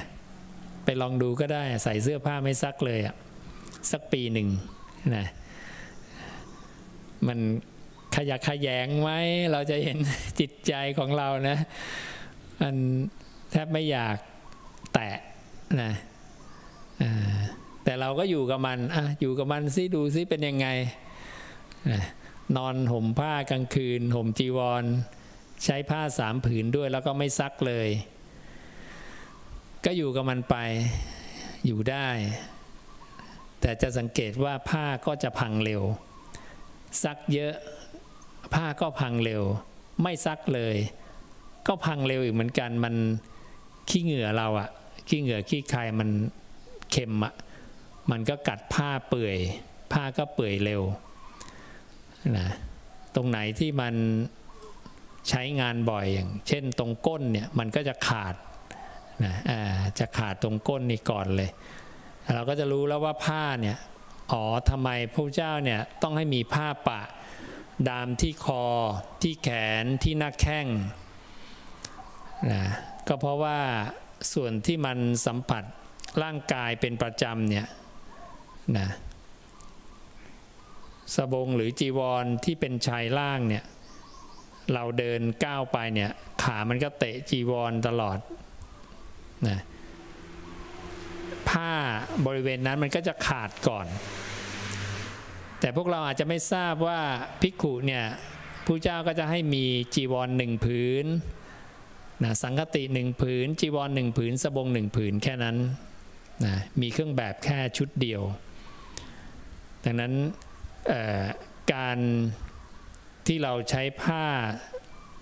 [0.85, 3.15] ไปลองดูก็ได้ใส่เสื้อผ้าไม่ซักเลยอะ
[3.91, 4.49] สักปีหนึ่ง
[5.15, 5.25] นะ
[7.27, 7.39] มัน
[8.31, 9.11] ยักขยงไหม
[9.53, 9.99] เราจะเห็น
[10.41, 11.59] จิตใจของเรานะ
[12.61, 12.77] มัน
[13.51, 14.17] แทบไม่อยาก
[14.95, 15.17] แตะ
[15.83, 15.93] นะ
[17.85, 20.67] แต่เราก็อยู่กับมันออยู่กับมันซิดูซิเป็นยังไง
[22.57, 24.85] นอนห่มผ้ากลางคืน ห่มจีวร
[25.65, 27.89] ใช้ผ้าสามผืนด้วยแล้วก็ไม่ซักเลย
[29.85, 30.57] ก็อยู่กับมันไป
[31.67, 32.09] อยู่ได้
[33.61, 35.83] แต่จะสังเกตว่าผ้าก็จะพังเร็ว
[37.05, 37.55] ซักเยอะ
[38.55, 39.43] ผ้าก็พังเร็ว
[40.03, 40.77] ไม่ซักเลย
[41.67, 42.95] ก็พังเร็วอีกเหมือนกัน มัน
[43.89, 44.69] ขี้เหงื่อเราอะ
[45.09, 46.09] ขี้เหงื่อขี้ใครมัน
[46.91, 47.35] เค็มอะ
[48.11, 49.37] มันก็กัดผ้าเปื่อย
[49.93, 50.83] ผ้าก็เปื่อยเร็ว
[52.37, 52.49] นะ
[53.15, 53.95] ตรงไหนที่มัน
[55.29, 58.35] ใช้งานบ่อยอย่าง เช่นตรงก้นเนี่ยมันก็จะขาด
[59.25, 59.35] นะ
[59.99, 61.51] จะขาดตรงก้นนี่ก่อนเลย
[62.35, 63.77] เราก็จะรู้แล้วว่าผ้าเนี่ย
[64.33, 67.01] อ๋อทำไมพระเจ้าเนี่ยต้องให้มีผ้าปะ
[67.89, 68.65] ดามที่คอ
[69.23, 69.49] ที่แข
[69.83, 70.67] นที่หน้าแข้ง
[72.53, 72.65] นะ
[73.09, 73.59] ก็เพราะว่า
[74.33, 75.65] ส่วนที่มันสัมผัส
[76.23, 77.67] ร่างกายเป็นประจำเนี่ย
[78.79, 78.89] นะ
[81.15, 83.65] สบงหรือจีวรที่เป็นชายล่างเนี่ย
[84.73, 86.11] เราเดินก้าวไปเนี่ย
[86.43, 88.19] ขามันก็เตะจีวรตลอด
[89.49, 89.59] นะ
[91.49, 91.71] ผ้า
[92.27, 93.87] บริเวณนั้นมันก็จะขาดก่อน
[95.63, 97.01] แต่พวกเราอาจจะไม่ทราบว่า
[97.41, 98.05] ภิกขุเนี่ย
[98.67, 101.07] ผู้เจ้าก็จะให้มีจีวรหนึ่งผืน
[102.25, 105.57] นะสังคติหนึ่งผืน จีวรหนึ่งผืนสบงหนึ่งผืนแค่นั้น
[106.45, 108.23] นะมีเครื่องแบบแค่ชุดเดียว
[109.85, 110.13] ดังนั้น
[111.75, 111.99] การ
[113.27, 114.25] ที่เราใช้ผ้า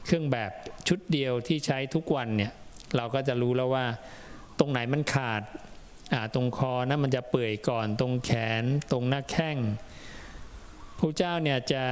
[0.07, 0.51] เครื่องแบบ
[0.89, 2.53] ชุดเดียวที่ใช้ทุกวันเนี่ย
[2.97, 3.87] เราก็จะรู้แล้วว่า
[4.59, 5.43] ตรงไหนมันขาด
[6.35, 8.31] ตรงคอนะมันจะเปื่อยก่อนตรงแข
[8.63, 9.59] น ตรงหน้าแข้ง
[11.03, 11.85] พระเจ้าเนี่ยจะ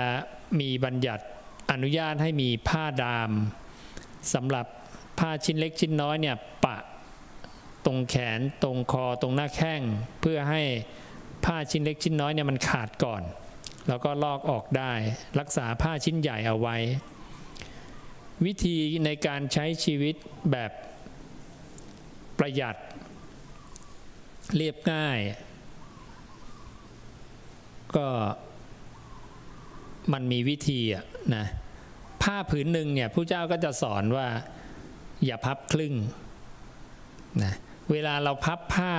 [0.60, 1.24] มีบัญญัติ
[1.70, 3.30] อนุญาตให้มีผ้าดาม
[4.34, 4.66] สำหรับ
[5.18, 6.76] ผ้าชิ้นเล็กชิ้นน้อยเนี่ยปะ
[7.86, 9.80] ตรงแขนตรงคอตรงหน้าแข้ง
[10.20, 10.62] เพื่อให้
[11.44, 13.22] ผ้าชิ้นเล็กชิ้นน้อยเนี่ยมันขาดก่อน
[13.88, 14.92] แล้วก็ลอกออกได้
[15.40, 16.76] รักษาผ้าชิ้นใหญ่เอาไว้
[18.44, 20.14] วิธีในการใช้ชีวิต
[20.50, 20.70] แบบ
[22.38, 22.76] ประหยัด
[24.56, 25.18] เรียบง่าย
[27.96, 28.08] ก็
[30.12, 31.44] มันมีวิธีอะนะ
[32.22, 34.26] ผ้าผืนหนึ่งเนี่ยผู้เจ้าก็จะสอนว่า
[35.24, 35.94] อย่าพับครึ่ง
[37.42, 37.52] นะ
[37.92, 38.92] เวลาเราพับผ้า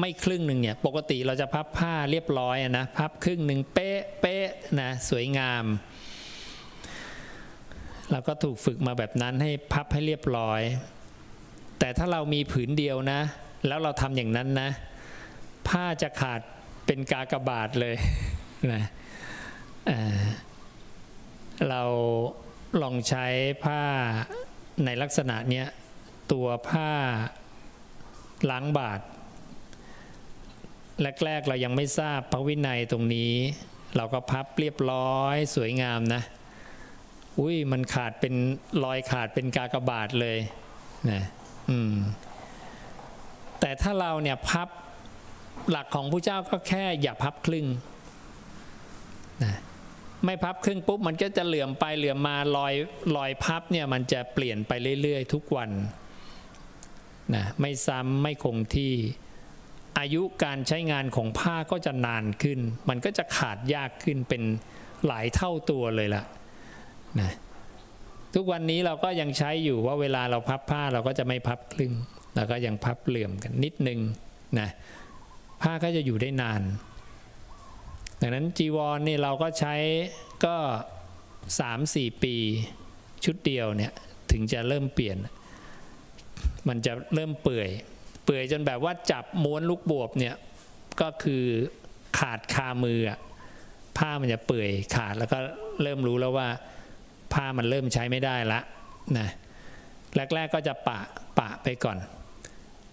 [0.00, 4.46] ไม่ครึ่งหนึ่งเนี่ยปกติเราจะพับผ้าเรียบร้อยนะพับครึ่งหนึ่งเป๊ะเป๊ะ
[4.80, 5.64] นะสวยงาม
[8.10, 10.60] เราก็ถูกฝึกมาแบบนั้นให้พับให้เรียบร้อย
[11.78, 13.20] แต่ถ้าเรามีผืนเดียวนะ
[13.66, 14.70] แล้วเราทำอย่างนั้นนะ
[15.68, 16.40] ผ้าจะขาด
[16.86, 17.96] เป็นกากบาทเลย
[18.72, 18.82] นะ
[21.68, 21.82] เรา
[22.82, 23.26] ลองใช้
[23.64, 23.82] ผ้า
[24.84, 25.66] ในลักษณะเนี้ย
[26.32, 26.90] ตัวผ้า
[28.50, 29.00] ล้างบาท
[31.24, 33.34] แรกๆเรายังไม่ทราบพระวินัยตรงนี้
[33.96, 36.22] เราก็พับเรียบร้อยสวยงามนะ
[37.38, 38.34] อุ้ยมันขาดเป็น
[38.84, 40.38] รอยขาดเป็นกากบาทเลย
[41.10, 41.22] นะ
[41.70, 41.94] อืม
[43.60, 44.68] แต่ถ้าเราเนี่ยพับ
[45.70, 47.66] หลักของพระเจ้าก็แค่อย่าพับครึ่ง
[49.44, 49.54] นะ
[50.24, 52.74] ไม่พับครึ่งปุ๊บมันก็จะเหลื่อมไปเหลื่อมมาลอย
[53.16, 55.70] ลอยพับเนี่ยมันจะเปลี่ยนไปเรื่อยๆ ทุกวัน
[57.34, 58.92] นะไม่ซ้ำไม่คงที่
[59.98, 62.58] อายุการใช้งานของผ้าก็จะนานขึ้น
[62.88, 64.42] มันก็จะขาดยากขึ้นเป็น
[65.06, 66.22] หลายเท่าตัวเลยล่ะ
[67.20, 67.30] นะ
[68.34, 71.92] ทุกวันนี้เราก็ยังใช้อยู่ว่าเวลาเราพับผ้าเราก็จะไม่พับครึ่ง
[72.34, 74.00] เราก็ยังพับเหลื่อมกันนิดนึง
[74.58, 74.68] นะ
[75.62, 76.62] ผ้าก็จะอยู่ได้นาน
[78.22, 79.74] ดังนั้นจีวรนี่เราก็ใช้
[80.44, 80.56] ก็
[81.58, 82.34] 3-4 ปี
[83.24, 83.92] ชุดเดียวเนี่ย
[84.32, 85.16] ถึงจะเริ่มเปลี่ยน
[86.68, 87.68] มันจะเริ่มเปื่อย
[88.24, 90.34] เปื่อยจนแบบว่าจับม้วนลูกบวบเนี่ย
[91.00, 91.44] ก็คือ
[92.18, 93.00] ขาดคามือ
[93.98, 95.38] ผ้ามันจะเปื่อยขาดแล้วก็
[95.82, 96.48] เริ่มรู้แล้วว่า
[97.32, 98.60] ผ้ามันเริ่มใช้ไม่ได้ละ
[99.18, 99.28] นะ
[100.14, 101.00] แรกๆก็จะปะ
[101.38, 101.98] ปะไปก่อน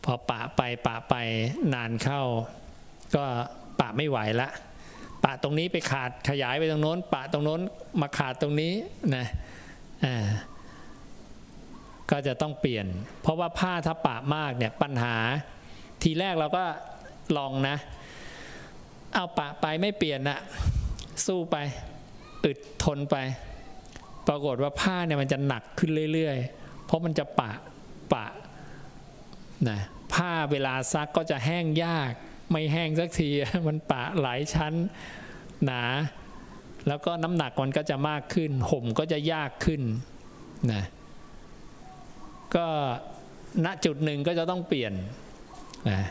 [0.03, 1.15] พอปะไปปะไป
[1.73, 2.21] นานเข้า
[3.15, 3.25] ก็
[3.79, 4.49] ปะไม่ไหวละ
[5.23, 7.61] ปะตรงนี้ไปขาดขยายไปตรงโน้น ปะตรงโน้น
[8.01, 8.73] มาขาดตรงนี้
[9.15, 9.25] นะ
[10.05, 10.27] อ่า
[12.11, 12.85] ก็จะต้องเปลี่ยน
[13.21, 15.15] เพราะว่าผ้าถ้าปะมากเนี่ยปัญหา
[16.03, 16.63] ทีแรกเราก็
[17.37, 17.77] ลองนะ
[19.13, 20.39] เอาปะไปไม่เปลี่ยนนะ
[21.25, 21.57] สู้ไป
[22.45, 23.15] อึดทนไป
[24.27, 27.51] ปรากฏว่าผ้าเนี่ยมันจะหนักขึ้นเรื่อยๆ เพราะมันจะปะ
[28.13, 28.25] ปะ
[29.69, 29.79] นะ
[30.13, 32.11] ผ้าเวลาซักก็จะแห้งยาก
[32.51, 33.29] ไม่แห้งสักที
[33.67, 34.73] มันปะหลายชั้น
[35.65, 35.83] หนา
[36.87, 39.81] แล้วก็น้ำหนักมันก็จะมากขึ้น ห่มก็จะยากขึ้น
[40.71, 40.83] นะ
[42.55, 42.67] ก็
[43.65, 44.93] ณจุดหนึ่งก็จะต้องเปลี่ยน
[45.89, 46.01] นะ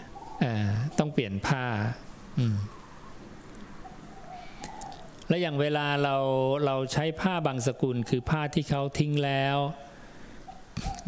[0.99, 1.65] ต้องเปลี่ยนผ้า
[5.29, 6.17] และอย่างเวลาเรา
[6.67, 9.59] เราใช้ผ้าบางสกุลคือผ้าที่เขาทิ้งแล้ว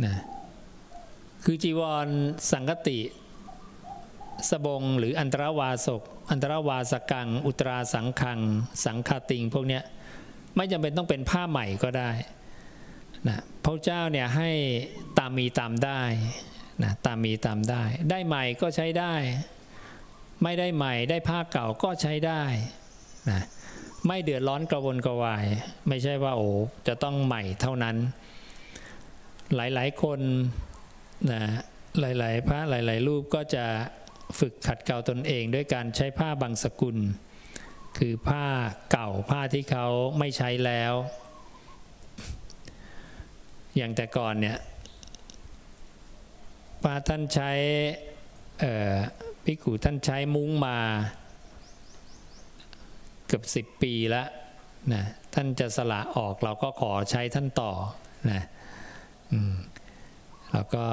[0.04, 0.16] นะ
[1.44, 2.08] คือจีวร
[2.52, 2.98] สังกติ
[4.50, 8.40] สบงหรืออันตรวาสก อันตรวาสกัง อุตราสังคัง
[8.84, 9.80] สังคาติง พวกนี้
[10.56, 12.10] ไม่จำเป็นต้องเป็นผ้าใหม่ก็ได้
[13.28, 14.50] นะพระเจ้าเนี่ยให้
[15.18, 16.02] ตามมีตามได้
[16.82, 19.14] นะตามมีตามได้ ได้ใหม่ก็ใช้ได้
[20.42, 22.42] ไม่ได้ใหม่ได้ผ้าเก่าก็ใช้ได้
[23.30, 23.42] นะ
[24.06, 25.44] ไม่เดือดร้อนกระวนกระวาย
[25.88, 26.48] ไม่ใช่ว่าโอ้
[26.86, 27.96] จะต้องใหม่เท่านั้น
[29.56, 30.20] หลายๆคน
[31.32, 31.42] นะ
[32.00, 33.64] หลาย ๆ พระหลาย ๆ รูปก็จะ
[34.38, 36.96] ฝึกขัดเกลาตนเองด้วยการใช้ผ้าบางสกุล
[37.98, 38.44] คือผ้า
[38.92, 39.86] เก่าผ้าที่เขา
[40.18, 40.94] ไม่ใช้แล้ว
[43.76, 44.58] อย่างแต่ก่อนเนี่ย
[46.82, 47.50] พระท่านใช้
[49.44, 50.78] พิกุท่านใช้มุ้งมา
[53.26, 54.28] เกือบสิบปีแล้ว
[54.92, 55.04] นะ
[55.34, 57.72] ท่านจะสละออกเราก็ขอใช้ท่านต่อ
[58.30, 58.42] นะ
[60.52, 60.84] เราก็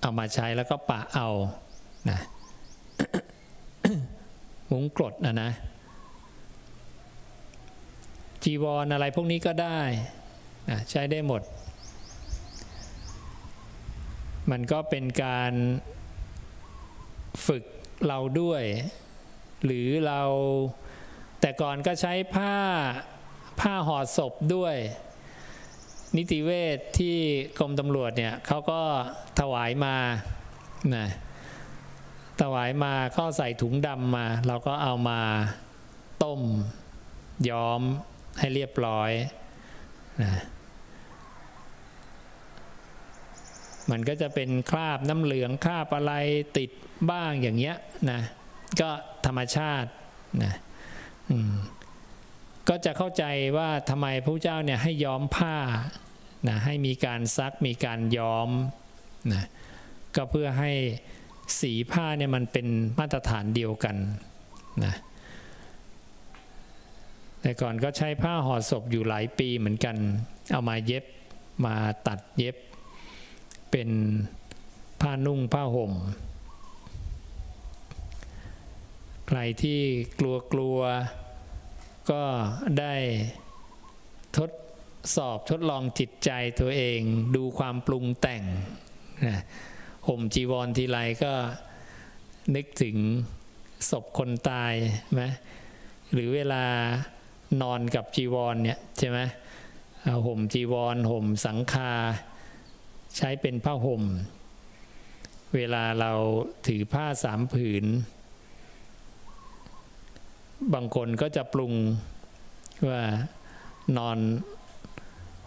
[0.00, 1.28] เอามาใช้แล้วก็ปะเอา
[2.10, 2.20] นะ
[4.70, 5.50] มุ้งกรดนะนะ
[8.42, 9.80] จีวรออะไรพวกนี้ก็ได้
[10.90, 11.42] ใช้ได้หมด
[14.50, 15.52] มันก็เป็นการ
[17.46, 17.64] ฝึก
[18.06, 18.62] เราด้วย
[19.64, 20.22] หรือเรา
[21.40, 22.54] แต่ก่อนก็ใช้ผ้า
[23.60, 24.76] ผ้าห่อศพด้วย
[26.16, 27.16] นิติเวศที่
[27.58, 28.80] กรมตำรวจเนี่ยเขาก็
[29.40, 29.96] ถวายมา
[30.96, 31.06] นะ
[32.40, 35.20] ถวายมาก็ใส่ถุงดำมา เราก็เอามา
[36.24, 36.40] ต้ม
[37.48, 37.80] ย้อม
[38.38, 39.10] ให้เรียบร้อย
[40.22, 40.32] นะ
[43.90, 46.12] มันก็จะเป็นคราบน้ำเหลืองคราบอะไร
[46.58, 46.70] ติด
[47.10, 47.76] บ้างอย่างเงี้ย
[48.10, 48.20] นะ
[48.80, 48.90] ก็
[49.26, 49.90] ธรรมชาติ
[50.42, 50.54] นะ
[52.68, 53.24] ก็จะเข้าใจ
[53.56, 55.56] ว่าทำไมพระเจ้าเนี่ยให้ย้อมผ้า
[56.48, 58.48] นะให้มีการซักมีการย้อม
[59.32, 59.44] นะ
[60.16, 60.72] ก็เพื่อให้
[61.60, 62.66] สีผ้าเนี่ยมันเป็น
[62.98, 63.96] มาตรฐานเดียวกัน
[64.84, 64.94] นะ
[67.42, 69.96] แต่ก่อนก็ใช้ผ้าห่อศพอยู่หลายปีเหมือนกัน
[70.52, 71.04] เอามาเย็บ
[71.66, 71.74] มา
[72.06, 72.56] ตัดเย็บ
[73.70, 73.90] เป็น
[75.00, 75.92] ผ้านุ่งผ้าห่ม
[79.28, 79.80] ใครที่
[80.18, 80.78] กลัวกลัว
[82.10, 82.22] ก็
[82.78, 82.94] ได้
[84.36, 84.50] ทด
[85.16, 86.30] สอบทดลองจิตใจ
[86.60, 87.00] ตัวเอง
[87.36, 88.42] ดูความปรุงแต่ง
[89.26, 89.40] นะ
[90.08, 91.32] ห่มจีวรทีไรก็
[92.56, 92.96] นึกถึง
[93.90, 94.72] ศพคนตาย
[95.14, 95.22] ไหม
[96.12, 96.64] หรือเวลา
[97.62, 99.18] นอนกับจีวรเนี่ยใช่ไหม
[100.26, 101.92] ห่มจีวรห่มสังคา
[103.16, 104.02] ใช้เป็นผ้าห่ม
[105.54, 106.12] เวลาเรา
[106.66, 107.84] ถือผ้าสามผืน
[110.74, 111.74] บางคนก็จะปรุง
[112.88, 113.02] ว่า
[113.98, 114.18] นอน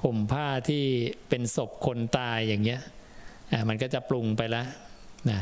[0.03, 0.83] ห่มผ้าที่
[1.29, 2.81] เป็นศพคนตายอย่างเงี้ย
[3.69, 4.67] มันก็จะปรุงไปแล้ว
[5.31, 5.41] นะ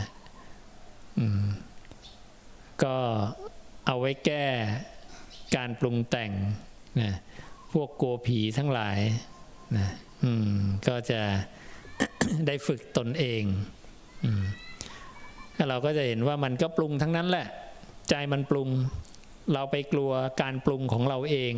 [2.83, 2.95] ก็
[3.87, 4.45] เอาไว้แก้
[5.55, 6.31] การปรุงแต่ง
[7.01, 7.11] นะ
[7.73, 8.99] พวกกลัวผีทั้งหลาย
[9.77, 9.87] นะ
[10.23, 10.57] อืม
[10.87, 11.21] ก็จะ
[12.47, 13.43] ได้ฝึกตนเอง
[14.25, 14.43] อืม
[15.69, 17.47] เราก็จะเห็นว่ามันก็ปรุงทั้งนั้นแหละ
[18.09, 18.69] ใจมันปรุง
[19.53, 21.53] เราไปกลัวการปรุงของเราเอง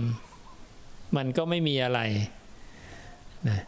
[1.18, 2.00] มันก็ไม่มีอะไร
[3.48, 3.60] นะ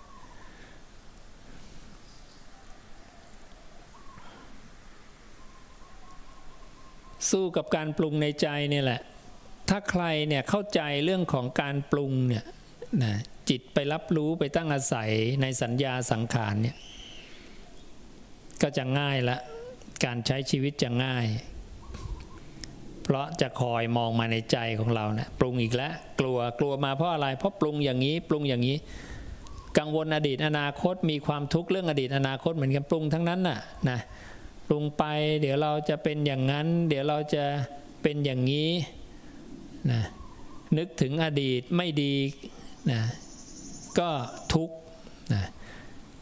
[7.31, 9.01] สู้กับการปรุงในใจนี่แหละ
[9.69, 12.43] ถ้าใครเนี่ยเข้าใจเรื่องของการปรุงเนี่ย
[13.03, 13.13] นะ
[13.49, 15.11] จิตไปรับรู้ไปตั้งอาศัย
[15.41, 16.75] ในสัญญาสังขารเนี่ย
[18.61, 19.37] ก็จะง่ายละ
[20.05, 21.25] การใช้ชีวิตจะง่าย
[23.03, 28.77] เพราะจะคอยมองมาในใจของเราเนะี่ยปรุงอีกแล้วกลัวกลัวมาเพราะอะไร เพราะปรุงอย่างนี้ปรุงอย่างนี้
[29.77, 33.59] กังวลอดีตอนาคตมีความทุกข์เรื่องอดีตอนาคตเหมือนกันปรุงทั้งนั้นน่ะ
[33.89, 33.99] นะ
[34.67, 35.03] ปรุงไป
[35.41, 37.45] เดี๋ยวเราจะเป็นอย่างนั้น เดี๋ยวเราจะ
[38.01, 38.69] เป็นอย่างนี้
[39.91, 40.01] นะ
[40.77, 42.13] นึกถึงอดีตไม่ดี
[42.91, 43.01] นะ
[43.99, 44.09] ก็
[44.53, 44.75] ทุกข์
[45.33, 45.43] นะ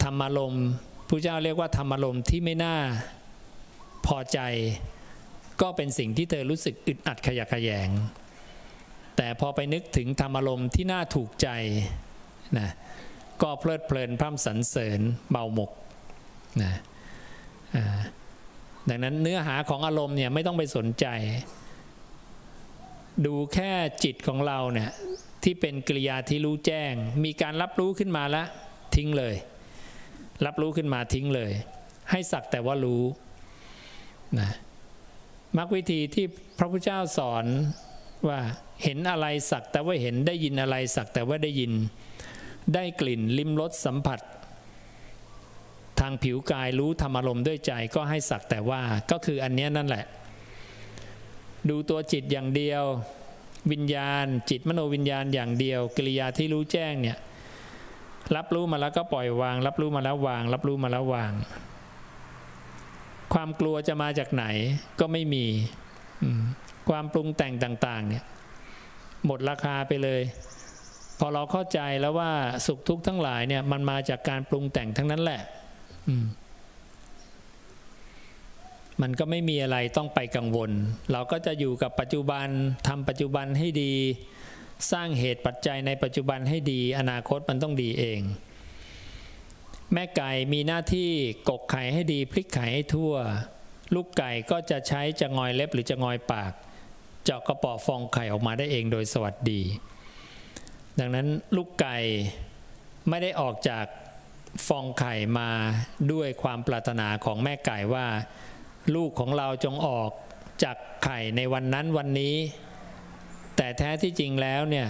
[0.02, 0.66] ธรรมารมณ์
[1.08, 2.76] พระเจ้าเรียกว่าธรรมารมณ์ที่ไม่น่า
[4.06, 4.40] พอใจ
[5.60, 7.90] ก็เป็นสิ่งที่เธอรู้สึกอึดอัดขยะขยง
[9.16, 11.48] แต่พอไปนึกถึงธรรมารมณ์ที่น่าถูกใจ
[12.58, 12.68] นะ
[13.42, 15.70] ก็เพลิดเพลินพร่ำสรรเสริญเบาหมก
[16.62, 16.72] นะ
[17.76, 17.98] อ่า
[18.88, 21.06] ดังนั้นเนื้อหาของอารมณ์เนี่ยไม่ต้องไปสนใจ
[23.26, 23.72] ดูแค่
[24.04, 24.90] จิตของเราเนี่ย
[25.42, 26.92] ที่เป็นกิริยาที่รู้แจ้ง
[27.24, 28.46] มีการรับรู้ขึ้นมาแล้ว
[28.94, 29.34] ทิ้งเลย
[30.46, 31.50] รับรู้ขึ้นมาทิ้งเลย
[32.10, 33.02] ให้สักแต่ว่ารู้
[34.38, 34.48] นะ
[35.56, 36.26] มรรควิธีที่
[36.58, 37.44] พระพุทธเจ้าสอน
[38.28, 38.38] ว่า
[38.82, 41.72] เห็นอะไรสักแต่ว่าเห็นได้ยินอะไรสักแต่ว่าได้ยิน
[42.74, 48.80] ได้กลิ่นลิ้มรสสัมผัสางผิวกายรู้ธรรมอารมณ์ด้วยใจก็ให้สักแต่ว่า
[49.10, 50.04] ก็คืออันนี้นั่นแหละ
[51.70, 52.82] ดูตัวจิตอย่างเดียว
[53.72, 57.18] วิญญาณ จิตมโนวิญญาณอย่างเดียว กิริยาที่รู้แจ้งเนี่ย
[58.36, 61.32] รับรู้มาแล้วก็ปล่อยวาง รับรู้มาแล้ววาง รับรู้มาแล้ววาง
[63.34, 64.44] ความกลัวจะมาจากไหน
[65.00, 65.44] ก็ไม่มี
[66.88, 67.54] ความปรุงแต่ง
[67.86, 68.24] ต่าง ๆ เนี่ย
[69.26, 70.22] หมดราคาไปเลย
[71.18, 72.30] พอเราเข้าใจแล้วว่า
[72.66, 75.40] สุขทุกข์ทั้งหลายเนี่ยมันมาจากการปรุงแต่งทั้งนั้นแหละ
[79.02, 80.70] มันก็ไม่มีอะไรต้องไปกังวล
[81.12, 82.46] เราก็จะอยู่กับปัจจุบัน
[82.88, 83.94] ทำปัจจุบันให้ดี
[84.92, 88.20] สร้างเหตุปัจจัยในปัจจุบันให้ดี อนาคตมันต้องดีเอง
[89.92, 91.08] แม่ไก่มีหน้าที่
[91.48, 93.14] กกไข่ให้ดี พลิกไข่ให้ทั่ว
[93.94, 96.52] ลูกไก่ก็จะใช้จะงอยเล็บหรือจะงอยปาก
[97.24, 99.60] เจาะกระป๋อฟองไข่ออกมาได้เองโดยสวัสดี
[100.98, 101.26] ดังนั้น
[101.56, 101.96] ลูกไก่
[103.08, 103.86] ไม่ได้ออกจาก
[104.66, 105.50] ฟองไข่มา
[106.12, 108.06] ด้วยความปรารถนาของแม่ไก่ว่า
[108.94, 110.10] ลูกของเราจงออก
[110.64, 112.36] จากไข่ในวันนั้นวันนี้
[113.56, 114.88] แต่แท้ที่จริงแล้วเนี่ย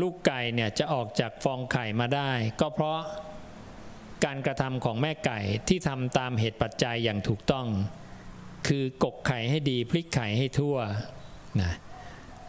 [0.00, 3.00] ลูกไก่เนี่ยจะออกจากฟองไข่มาได้ ก็เพราะ
[4.24, 7.66] การกระทำของแม่ไก่ที่ทำตามเหตุปัจจัยอย่างถูกต้อง
[8.68, 10.76] คือกกไข่ให้ดีพลิกไข่ให้ทั่ว
[11.60, 11.72] นะ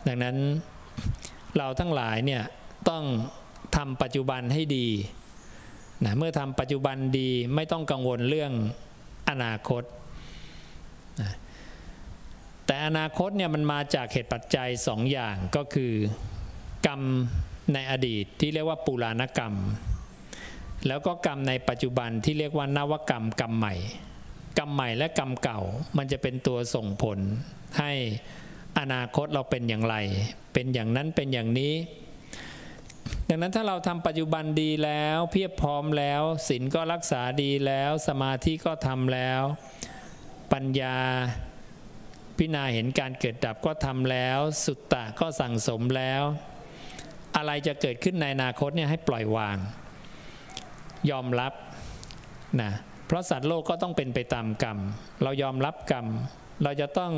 [0.08, 0.38] ดังนั้น
[1.58, 2.44] เราทั้งหลายเนี่ย
[2.90, 3.04] ต้อง
[3.76, 4.88] ทำปัจจุบันให้ดี
[6.04, 8.52] นะเมื่อทำปัจจุบันดีไม่ต้องกังวลเรื่อง
[9.30, 9.84] อนาคต
[12.66, 15.94] แต่อนาคตเนี่ยมันมาจากเหตุปัจจัยสองอย่างก็คือ
[16.88, 17.02] กรรม
[17.74, 19.54] ในอดีตที่เรียกว่าปุรานกรรม
[20.88, 23.76] แล้วก็กรรมในปัจจุบันที่เรียกว่านวกรรมกรรมใหม่
[24.58, 25.60] กรรมใหม่และกรรมเก่า
[25.98, 27.20] มันจะเป็นตัวส่งผล
[27.80, 27.92] ให้
[28.80, 29.96] อนาคตเราเป็นอย่างไร
[30.54, 31.74] เป็นอย่างนั้นเป็นอย่างนี้
[33.30, 39.42] ดังนั้นถ้าเราทำปัจจุบันดีแล้วเพียบพร้อมแล้วศีลก็รักษาดีแล้ว สมาธิก็ทำแล้ว
[40.54, 40.98] ปัญญา
[42.38, 46.24] พิจารณาเห็นการเกิดดับก็ทำแล้ว สุตตะก็สั่งสมแล้ว
[47.38, 49.58] อะไรจะเกิดขึ้นในอนาคตเนี่ยให้ปล่อยวาง
[51.10, 51.54] ยอมรับ
[52.62, 52.72] นะ
[53.06, 54.78] เพราะสัตว์โลกก็ต้องเป็นไปตามกรรม
[55.24, 56.06] เรายอมรับกรรม
[56.64, 57.14] เราจะต้อง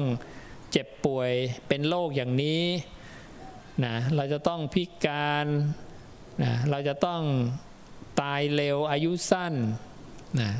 [0.71, 1.31] เจ็บป่วย
[1.67, 2.61] เป็นโรคอย่างนี้
[3.85, 5.47] นะเราจะต้องพิการ
[6.43, 7.21] นะเราจะต้อง
[8.21, 9.53] ตายเร็วอายุสั้น
[10.41, 10.51] นะ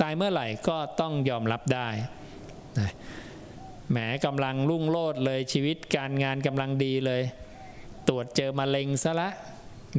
[0.00, 1.88] ตายเมื่อไหร่ก็ต้องยอมรับได้
[2.78, 2.90] นะ
[3.90, 7.22] แหมกำลังรุ่งโรดเลยชีวิตการงานกำลังดีเลย
[8.08, 9.28] ตรวจเจอมะเร็งซะละ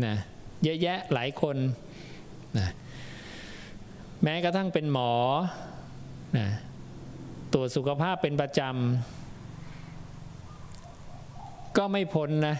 [0.05, 0.15] นะ
[0.63, 1.57] เยอะแยะหลายคน
[2.57, 2.67] นะ
[4.23, 5.13] แม้กระทั่งเป็นหมอ
[6.37, 6.47] นะ
[7.53, 9.14] ตรวจสุขภาพเป็นประจำ
[11.77, 12.57] ก็ไม่พ้นนะ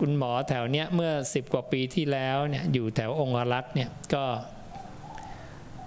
[0.00, 4.24] คุณหมอแถวเนี้ยเมื่อสิบกว่าปีที่แล้วเนี่ยอยู่แถวองครักษ์เนี่ยก็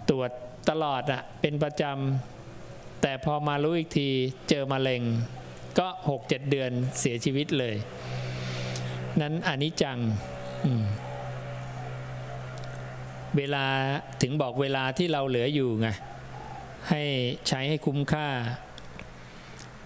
[0.10, 0.32] ตรวจ
[0.70, 4.10] ตลอดอะเป็นประจำแต่พอมารู้อีกที
[4.50, 5.02] เจอมะเร็ง
[5.80, 7.76] ก็หกเจ็ดเดือนเสียชีวิตเลย
[9.22, 10.00] นั้นอนิจจัง
[13.38, 13.66] เวลา
[14.22, 15.88] ถึงบอกเวลาที่เราเหลืออยู่ไง
[16.90, 17.02] ให้
[17.48, 18.28] ใช้ให้คุ้มค่า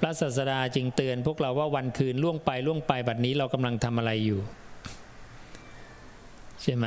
[0.06, 4.40] ระศาสดาจึงเตือนพวกเราว่าวันคืนล่วงไปล่วงไปบัดนี้เรากำลังทำอะไรอยู่
[6.62, 6.86] ใช่ไหม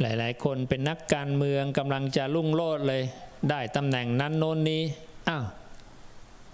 [0.00, 3.02] หลาย ๆ คนเป็นนักการเมืองกำลังจะลุ่งโลดเลย
[3.50, 4.82] ได้ตำแหน่งนั้นโน้นนี้
[5.28, 5.44] อ้าว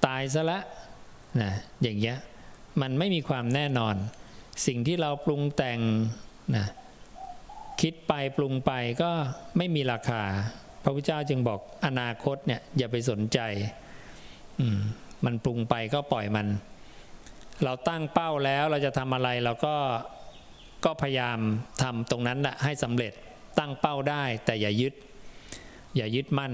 [0.06, 0.58] ตายซะละ
[1.40, 1.50] นะ
[1.82, 2.16] อย่างเงี้ย
[2.80, 3.94] มันไม่มีความแน่นอน
[4.66, 5.78] สิ่งที่เราปรุงแต่ง
[6.56, 6.66] นะ
[7.80, 9.10] คิดไปปรุงไปก็
[9.56, 10.22] ไม่มีราคา
[10.82, 13.38] พระพุทธเจ้าจึงบอกอนาคตเนี่ยอย่าไปสนใจ
[14.60, 14.80] อืม
[15.24, 16.46] มันปรุงไปก็ปล่อยมัน
[17.64, 19.76] เราตั้งเป้าแล้วเราจะทำอะไรเราก็
[20.84, 21.38] ก็พยายาม
[21.82, 23.12] ทำตรงนั้นแหละให้สำเร็จ
[23.58, 24.94] ตั้งเป้าได้ แต่อย่ายึด
[25.96, 26.52] อย่ายึดมั่น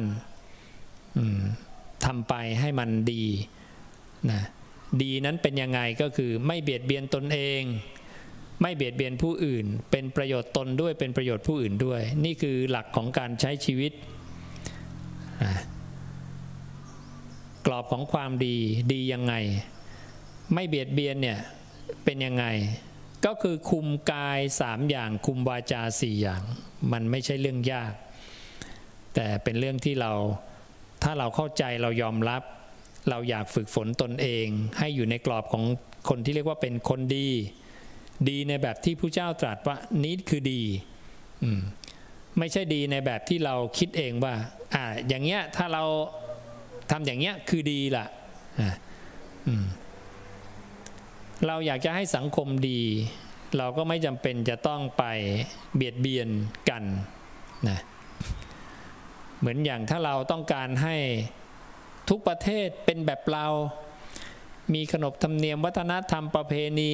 [2.05, 3.25] ทำไปให้มันดี
[4.31, 4.41] นะ
[5.03, 7.63] ดีนั้นเป็นยังไงก็คือไม่เบียดเบียนตนเอง
[8.63, 13.93] ไม่เบียดเบียนผู้อื่น เป็นประโยชน์ตนด้วยเป็นประโยชน์ผู้อื่นด้วย นี่คือหลักของการใช้ชีวิต
[17.67, 18.57] กรอบของความดี
[18.93, 19.35] ดียังไง
[20.55, 21.39] ไม่เบียดเบียนเนี่ย
[22.05, 22.45] เป็นยังไง
[23.25, 26.43] ก็คือคุมกายสามอย่างคุมวาจาสี่อย่าง
[26.93, 27.93] มันไม่ใช่เรื่องยาก
[29.15, 30.13] แต่เป็นเรื่องที่เรา
[31.03, 32.43] ถ้าเราเข้าใจเรายอมรับ
[33.11, 34.47] เราอยากฝึกฝนตนเอง
[34.79, 35.65] ให้อยู่ในกรอบของ
[36.09, 37.29] คนที่เรียกว่าเป็นคนดี
[38.29, 40.63] ดีในแบบที่ผู้เจ้าตรัสว่านี้คือดี
[42.39, 44.35] ไม่ใช่ดีในแบบที่เราคิดเองว่า
[44.75, 45.85] อ่าอย่างเงี้ยถ้าเรา
[46.91, 48.07] ทำอย่างเงี้ยคือดีล่ะ
[51.47, 52.83] เราอยากจะให้สังคมดี
[53.57, 55.05] เราก็ไม่จำเป็นจะต้องไป
[55.75, 56.29] เบียดเบียน
[56.71, 56.83] กัน
[57.69, 57.79] นะ
[59.39, 60.97] เหมือนอย่างถ้าเราต้องการให้
[62.09, 63.47] ทุกประเทศเป็นแบบเรา
[64.75, 66.93] มีขนบธรรมเนียมวัฒนธรรมประเพณี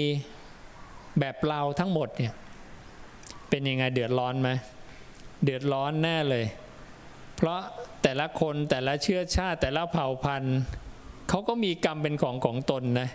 [1.20, 2.32] แบบเราทั้งหมดเนี่ย
[3.48, 4.50] เป็นยังไงเดือดร้อนไหม
[5.44, 6.44] เดือดร้อนแน่เลย
[7.42, 7.62] เพราะ
[8.02, 10.58] แต่ละคนแต่ละเชื้อชาติ แต่ละเผ่าพันธุ์
[11.28, 13.08] เขาก็มีกรรมเป็นของของตนนะ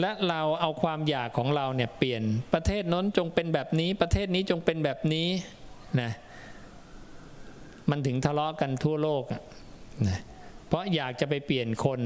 [0.00, 2.22] และเราเอาความอยากของเราเนี่ยเปลี่ยน
[2.54, 5.28] ประเทศน้นจงเป็นแบบนี้ ประเทศนี้จงเป็นแบบนี้
[6.00, 6.10] นะ
[7.90, 9.24] มันถึงทะเลาะกันทั่วโลก
[10.08, 10.18] นะ
[10.68, 12.00] เพราะอยากจะไปเปลี่ยนคน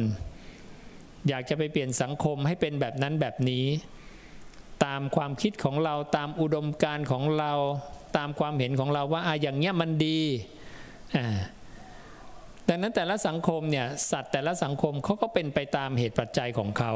[1.29, 3.65] อยากจะไปเปลี่ยนสังคมให้เป็นแบบนั้นแบบนี้
[4.85, 7.53] ตามความคิดของเราตามอุดมการของเรา
[8.17, 10.21] ตามความเห็นของเราว่าอะอย่างเงี้ยมันดี
[11.17, 11.39] อ่า
[12.69, 16.93] ดังนั้นแต่ละสังคมเนี่ยสัตว์แต่ละสังคมเขาก็เป็นไปตามเหตุปัจจัยของเขา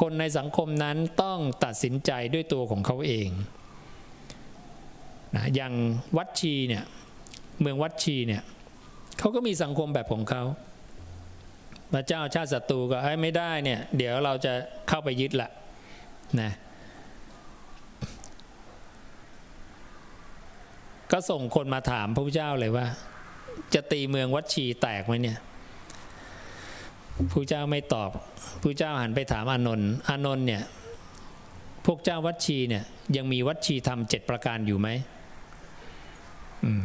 [0.00, 3.28] คนในสังคมนั้นต้องตัดสินใจด้วยตัวของเขาเอง
[5.36, 5.72] นะอย่าง
[6.16, 6.84] วัดชีเนี่ย
[7.60, 8.42] เมืองวัดชีเนี่ย
[9.18, 10.42] เขาก็มีสังคมแบบของเขา
[11.92, 14.52] พระเจ้าชาติศัตรูก็ให้ไม่ได้เนี่ยเดี๋ยวเราจะ
[14.88, 15.48] เข้าไปยึดละ
[16.40, 16.50] นะ
[21.12, 22.86] ก็ส่งคนมาถามพระพุทธเจ้าเลยว่า
[23.74, 25.38] จะตีเมืองวัดชีแตกไหมเนี่ย
[27.32, 28.10] พระเจ้าไม่ตอบ
[28.62, 30.62] พระเจ้าหันไปถามอานนท์อานนท์เนี่ย
[31.86, 32.84] พวกเจ้าวัดชีเนี่ย
[33.16, 34.88] ยังมีวัดชีทำเจ็ดประการอยู่ไหม
[36.64, 36.84] อืม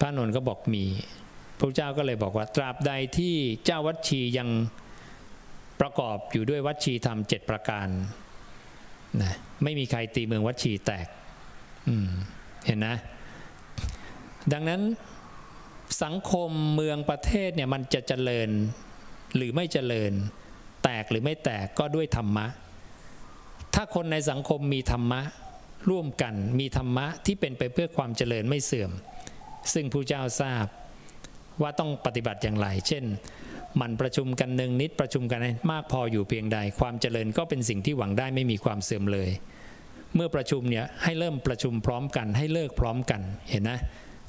[0.00, 0.84] พระนนท์ก็บอกมี
[1.58, 3.34] พระเจ้าก็เลยบอกว่า ตราบใดที่
[3.64, 4.48] เจ้าวัดชียัง
[5.80, 7.88] ประกอบอยู่ด้วยวัดชีธรรมเจ็ดประการ
[9.22, 9.32] นะ
[9.62, 11.06] ไม่มีใครตีเมืองวัดชีแตก
[12.66, 12.96] เห็นนะ
[14.52, 14.82] ดังนั้น
[16.02, 18.48] สังคมเมืองประเทศเนี่ยมันจะเจริญ
[19.36, 20.12] หรือไม่เจริญ
[20.84, 22.46] แตกหรือไม่แตกก็ด้วยธรรมะ
[23.74, 25.20] ถ้าคนในสังคมมีธรรมะ
[25.90, 28.90] ร่วมกันมีธรรมะที่เป็นไปเพื่อความเจริญไม่เสื่อม
[29.72, 30.66] ซึ่งผู้เจ้าทราบ
[31.62, 33.04] ว่าต้องปฏิบัติอย่างไร เช่น
[33.80, 35.40] มันประชุมกันหนึ่งนิดประชุมกัน
[35.72, 39.30] มากพออยู่เพียงใด ความเจริญก็เป็นสิ่งที่หวังได้ไม่มีความเสื่อมเลย
[40.14, 43.20] เมื่อประชุมเนี่ยให้เริ่มประชุมพร้อมกันให้เลิกพร้อมกัน
[43.50, 43.78] เห็นนะ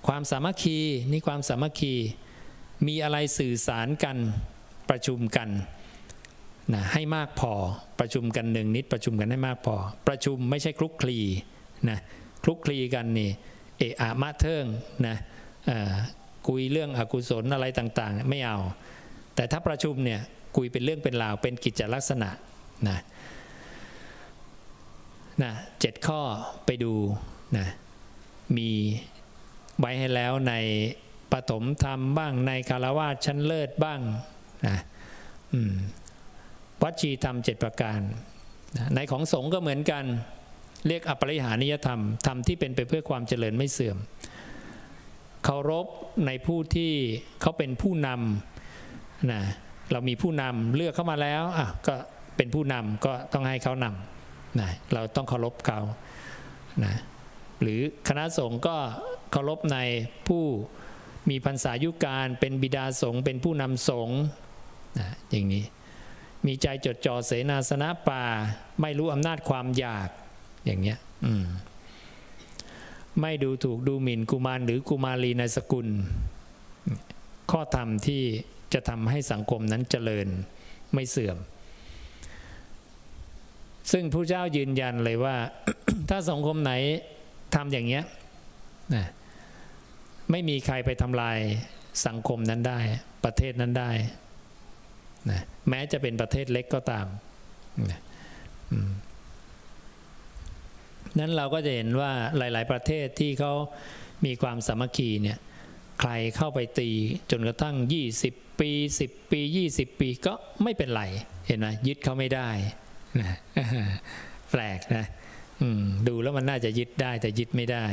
[0.08, 0.78] ความสามัคคี
[1.12, 1.94] นี่ความสามัคคี
[2.88, 4.18] มีอะไรสื่อสารกัน
[4.90, 5.50] ประชุมกัน
[6.74, 7.54] นะให้มากพอ
[8.00, 9.76] ประชุมกันหนึ่งนิดประชุมกันให้มากพอ
[10.08, 11.20] ประชุมไม่ใช่คลุกคลี
[11.90, 12.00] นะ
[12.44, 13.30] คลุกคลีกันนี่
[13.78, 14.66] เอะอะมาเทิง
[15.08, 15.16] นะ
[16.48, 18.60] คุยเรื่องอกุศลอะไรต่างๆ ไม่เอา
[19.36, 20.20] แต่ถ้าประชุมเนี่ย
[20.58, 22.30] คุยเป็นเรื่องเป็นราวเป็นกิจลักษณะ
[22.88, 22.98] นะ
[25.44, 26.22] นะเจ็ดข้อ
[26.66, 26.94] ไปดู
[27.58, 27.68] นะ
[28.58, 28.72] มี
[29.80, 30.54] ไว้ให้แล้วใน
[31.32, 34.00] ปฐมธรรมบ้างในคารวะชั้นเลิศบ้าง
[34.68, 34.78] นะ
[36.82, 38.00] วัชีธรรมเจ็ดประการ
[38.96, 40.04] ในของสงฆ์ก็เหมือนกัน
[40.88, 43.98] เรียกอปริหานิยธรรม ธรรมที่เป็นไปเพื่อความเจริญไม่เสื่อม
[45.44, 45.88] เคารพ
[46.26, 46.94] ในผู้ที่
[47.42, 49.42] เขาเป็นผู้นำนะ
[49.92, 51.96] เรามีผู้นำเลือกเข้ามาแล้วอะก็
[52.38, 55.80] เป็นผู้นำก็ต้องให้เขานำนะเราต้องเคารพเขา
[56.84, 56.94] นะ
[57.62, 58.78] หรือคณะสงฆ์ก็
[59.32, 59.78] เคารพใน
[60.28, 60.44] ผู้
[61.30, 64.20] มีพรรษายุการเป็นบิดาสงฆ์เป็นผู้นำสงฆ์
[65.00, 65.66] นะอย่างนี้
[66.46, 68.24] มีใจจดจ่อเสนาสนะป่า
[68.82, 70.10] ไม่รู้อำนาจความอยาก
[70.66, 71.48] อย่างเงี้ยอืม
[73.22, 75.88] ไม่ดูถูกดูหมิ่นกุมารหรือกุมารีในสกุล
[77.52, 78.22] ข้อธรรมที่
[78.74, 80.28] จะทำให้สังคมนั้นเจริญ
[80.94, 81.38] ไม่เสื่อม
[83.92, 85.36] ซึ่งพระเจ้ายืนยันเลยว่า
[86.10, 86.72] ถ้าสังคมไหน
[87.56, 88.04] ทำอย่างเงี้ย
[88.96, 89.06] นะ
[90.32, 91.38] ไม่มีใครไปทำลาย
[92.06, 92.80] สังคมนั้นได้
[93.26, 93.92] ประเทศนั้นได้
[95.30, 97.08] นะแม้จะเป็นประเทศเล็กก็ตาม
[97.90, 98.00] นะ
[101.20, 103.54] นั้นเราก็จะเห็นว่าหลาย ๆ ประเทศที่เขา
[104.26, 105.38] มีความสามัคคีเนี่ย
[106.02, 106.90] ใครเข้าไปตี
[107.32, 107.76] จนกระทั่ง
[108.18, 108.72] 20 ปี
[109.04, 109.42] 10 ปี
[109.74, 111.04] 20 ปีก็ไม่เป็นไร
[111.48, 112.50] เห็นไหมยึดเขาไม่ได้
[113.22, 113.36] นะ
[114.52, 115.06] แปลกนะ
[116.08, 117.86] ดูแล้วมันน่าจะยึดได้แต่ยึดไม่ได้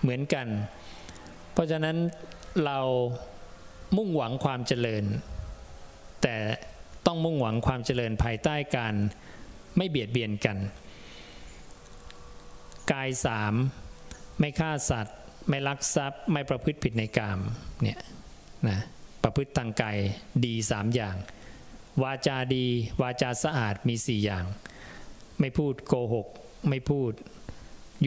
[0.00, 0.46] เหมือนกัน
[1.52, 1.96] เพราะฉะนั้น
[2.64, 2.78] เรา
[3.96, 5.04] มุ่งหวังความเจริญ
[6.22, 6.36] แต่
[7.06, 8.94] ต้องมุ่งหวังความเจริญภายใต้การ
[9.76, 10.58] ไม่เบียดเบียนกัน
[12.92, 13.54] กายสาม
[14.38, 15.16] ไม่ฆ่าสัตว์
[15.48, 17.38] ไม่ลักทรัพย์ ไม่ประพฤติผิดในกาม
[17.82, 18.00] เนี่ย
[18.68, 18.78] นะ
[19.22, 19.98] ประพฤติทางกาย
[20.44, 21.16] ดีสามอย่าง
[22.02, 22.66] วาจาดี
[23.02, 24.44] วาจาสะอาดมีสี่อย่าง
[25.40, 26.26] ไม่พูดโกหก
[26.68, 27.12] ไม่พูด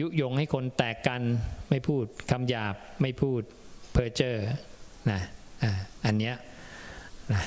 [0.00, 1.22] ยุยงให้คนแตกกัน
[1.70, 3.40] ไม่พูดคำหยาบไม่พูด
[3.92, 4.44] เพอเจอร์
[5.10, 5.20] นะ
[6.04, 6.34] อันเนี้ย
[7.32, 7.42] นะ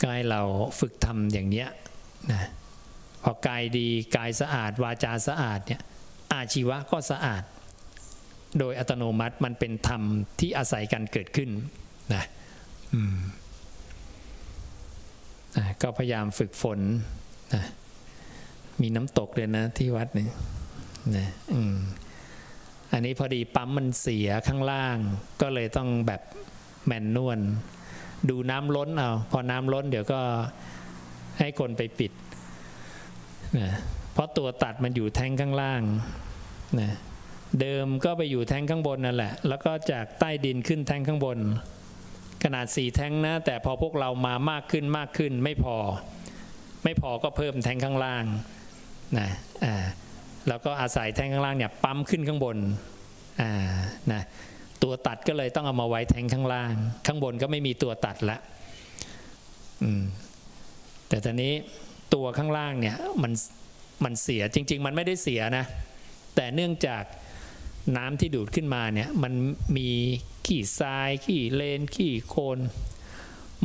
[0.00, 0.40] ก็ให้เรา
[0.80, 1.68] ฝึกทำอย่างเนี้ย
[2.32, 2.40] นะ
[3.22, 5.82] พอกายดีกายสะอาด วาจาสะอาดเนี่ย
[6.32, 7.42] อาชีวะก็สะอาด
[8.58, 10.02] โดยอัตโนมัติมันเป็นธรรม
[10.38, 11.50] ที่อาศัยกันเกิดขึ้น
[12.14, 12.22] นะ
[15.82, 16.80] ก็พยายามฝึกฝน
[17.54, 17.64] นะ
[18.80, 20.28] มีน้ำตกเลยนะที่วัดนี่
[21.16, 21.28] นะ
[22.92, 24.96] อันนี้พอดีปั๊มมันเสียข้างล่าง
[25.40, 26.22] ก็เลยต้องแบบ
[26.86, 27.38] แมนนวล
[28.30, 30.20] ดูน้ำล้นเอา พอน้ำล้นเดี๋ยวก็
[31.38, 32.12] ให้คนไปปิด
[33.58, 33.70] นะ
[34.12, 35.82] เพราะตัวตัดมันอยู่แทงข้างล่าง
[36.80, 36.92] นะ
[37.60, 41.38] เดิมก็ไปอยู่แทงข้างบนนั่นแหละ แล้วก็จากใต้ดินขึ้นแทงข้างบน
[42.44, 45.76] ขนาดสี่แทงนะ แต่พอพวกเรามามากขึ้นมากขึ้นไม่พอ
[46.84, 48.24] ไม่พอก็เพิ่มแทงข้างล่าง
[49.18, 49.28] นะ
[49.64, 49.74] อ่า
[50.48, 52.56] แล้วก็อาศัยแท่งข้างล่างเนี่ยปั๊มขึ้นข้างบน
[53.40, 53.52] อ่า
[54.12, 54.22] นะ
[54.82, 56.72] ตัวตัดก็เลยต้องเอามาไว้แทงข้างล่าง
[57.06, 58.38] ข้างบนก็ไม่มีตัวตัดละ
[59.82, 60.02] อืม
[61.08, 61.52] แต่ตอนนี้
[62.14, 63.32] ตัวข้างล่างเนี่ยมัน
[64.04, 65.64] มันเสียจริง ๆ มันไม่ได้เสียนะ
[66.34, 67.02] แต่เนื่องจาก
[67.96, 69.32] น้ำที่ดูดขึ้นมาเนี่ย มัน
[69.76, 69.88] มี
[70.46, 72.58] ขี้ทรายขี้เลนขี้โคลน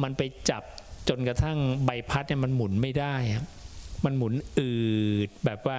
[0.03, 0.63] มันไปจับ
[1.09, 3.15] จนกระทั่งใบพัดเนี่ยมันหมุนไม่ได้
[4.05, 4.71] มันหมุนอื
[5.27, 5.77] ดแบบว่า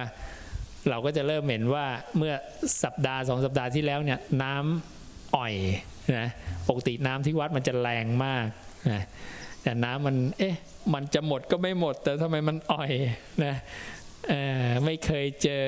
[0.89, 1.85] เราก็จะเริ่มเห็นว่า
[2.17, 2.33] เมื่อ
[2.83, 5.55] สัปดาห์สองสัปดาห์ที่แล้วเนี่ยน้ำอ่อย
[6.17, 6.27] นะ
[6.69, 8.45] ปกติน้ำที่วัดมันจะแรงมาก
[8.89, 9.01] นะ
[9.63, 10.55] แต่น้ำมันเอ๊ะ
[10.93, 12.91] มันจะหมดก็ไม่หมด แต่ทำไมมันอ่อย
[13.43, 13.55] นะ
[14.85, 15.65] ไม่เคยเจอ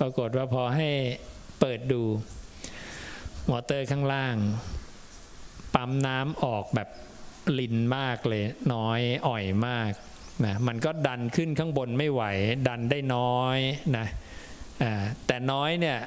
[0.00, 0.88] ปรากฏว่าพอให้
[1.60, 2.02] เปิดดู
[3.50, 4.36] มอเตอร์ข้างล่าง
[5.74, 6.88] ปั๊มน้ำออกแบบ
[7.58, 9.90] ลินมากเลย น้อยอ่อยมาก
[10.44, 12.22] นะมันก็ดันขึ้นข้างบนไม่ไหว
[12.68, 13.58] ดันได้น้อย
[13.96, 14.06] นะ
[15.26, 15.98] แต่น้อยเนี่ย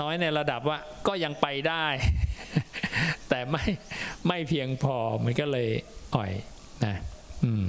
[0.00, 1.86] น้อยในระดับว่าก็ยังไปได้
[3.28, 3.64] แต่ไม่
[4.28, 5.68] ไม่เพียงพอมันก็เลย
[6.16, 6.32] อ่อย
[6.84, 6.94] นะ
[7.44, 7.66] อืม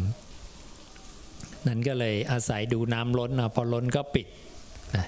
[1.67, 4.27] นั่นก็เลยอาศัยดูน้ำล้นนะพอล้นก็ปิด
[4.95, 5.05] นะ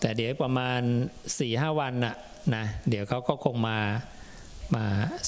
[0.00, 0.80] แต่เดี๋ยวประมาณ
[1.38, 2.16] สี่ห้าวันน่ะ
[2.54, 3.78] นะเดี๋ยวเขาก็คงมา
[4.74, 4.84] มา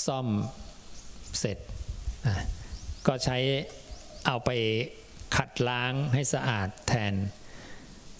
[0.06, 0.26] ซ่อม
[1.40, 1.58] เสร็จ
[2.28, 2.36] นะ
[3.08, 3.38] ก็ใช้
[4.26, 4.50] เอาไป
[5.36, 7.14] ขัดล้างให้สะอาดแทน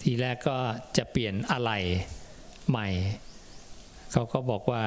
[0.01, 0.57] ทีแรกก็
[0.97, 1.79] จะเปลี่ยนอะไหล่
[2.69, 2.87] ใหม่
[4.11, 4.83] เขาก็บอกว่า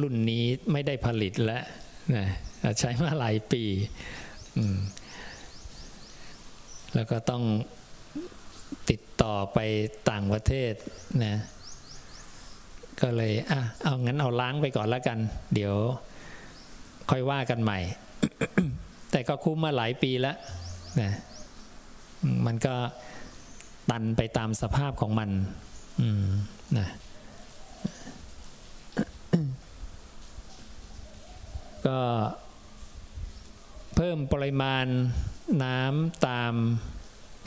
[0.00, 1.64] รุ่นนี้ไม่ได้ผลิตแล้ว
[2.16, 2.26] นะ
[2.78, 3.64] ใช้มาหลายปี
[6.94, 7.42] แล้วก็ต้อง
[8.90, 9.58] ติดต่อไป
[10.10, 10.72] ต่างประเทศ
[11.24, 11.36] นะ
[13.00, 15.18] ก็เลยอะเอางั้นเอาล้างไปก่อนแล้วกัน
[15.54, 15.74] เดี๋ยว
[17.10, 17.78] ค่อยว่ากันใหม่
[19.12, 20.36] แต่ก็คุ้มมาหลายปีแล้ว
[21.00, 21.12] นะ
[22.46, 22.74] มันก็
[23.90, 25.30] ตันไปตามสภาพของมัน
[26.78, 26.88] นะ
[31.86, 32.00] ก็
[33.96, 34.86] เพิ่มปริมาณ
[35.64, 36.52] น้ำตาม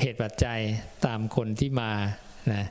[0.01, 0.59] เหตุปัจจัย
[1.05, 1.91] ตามคนที่มา
[2.53, 2.63] นะ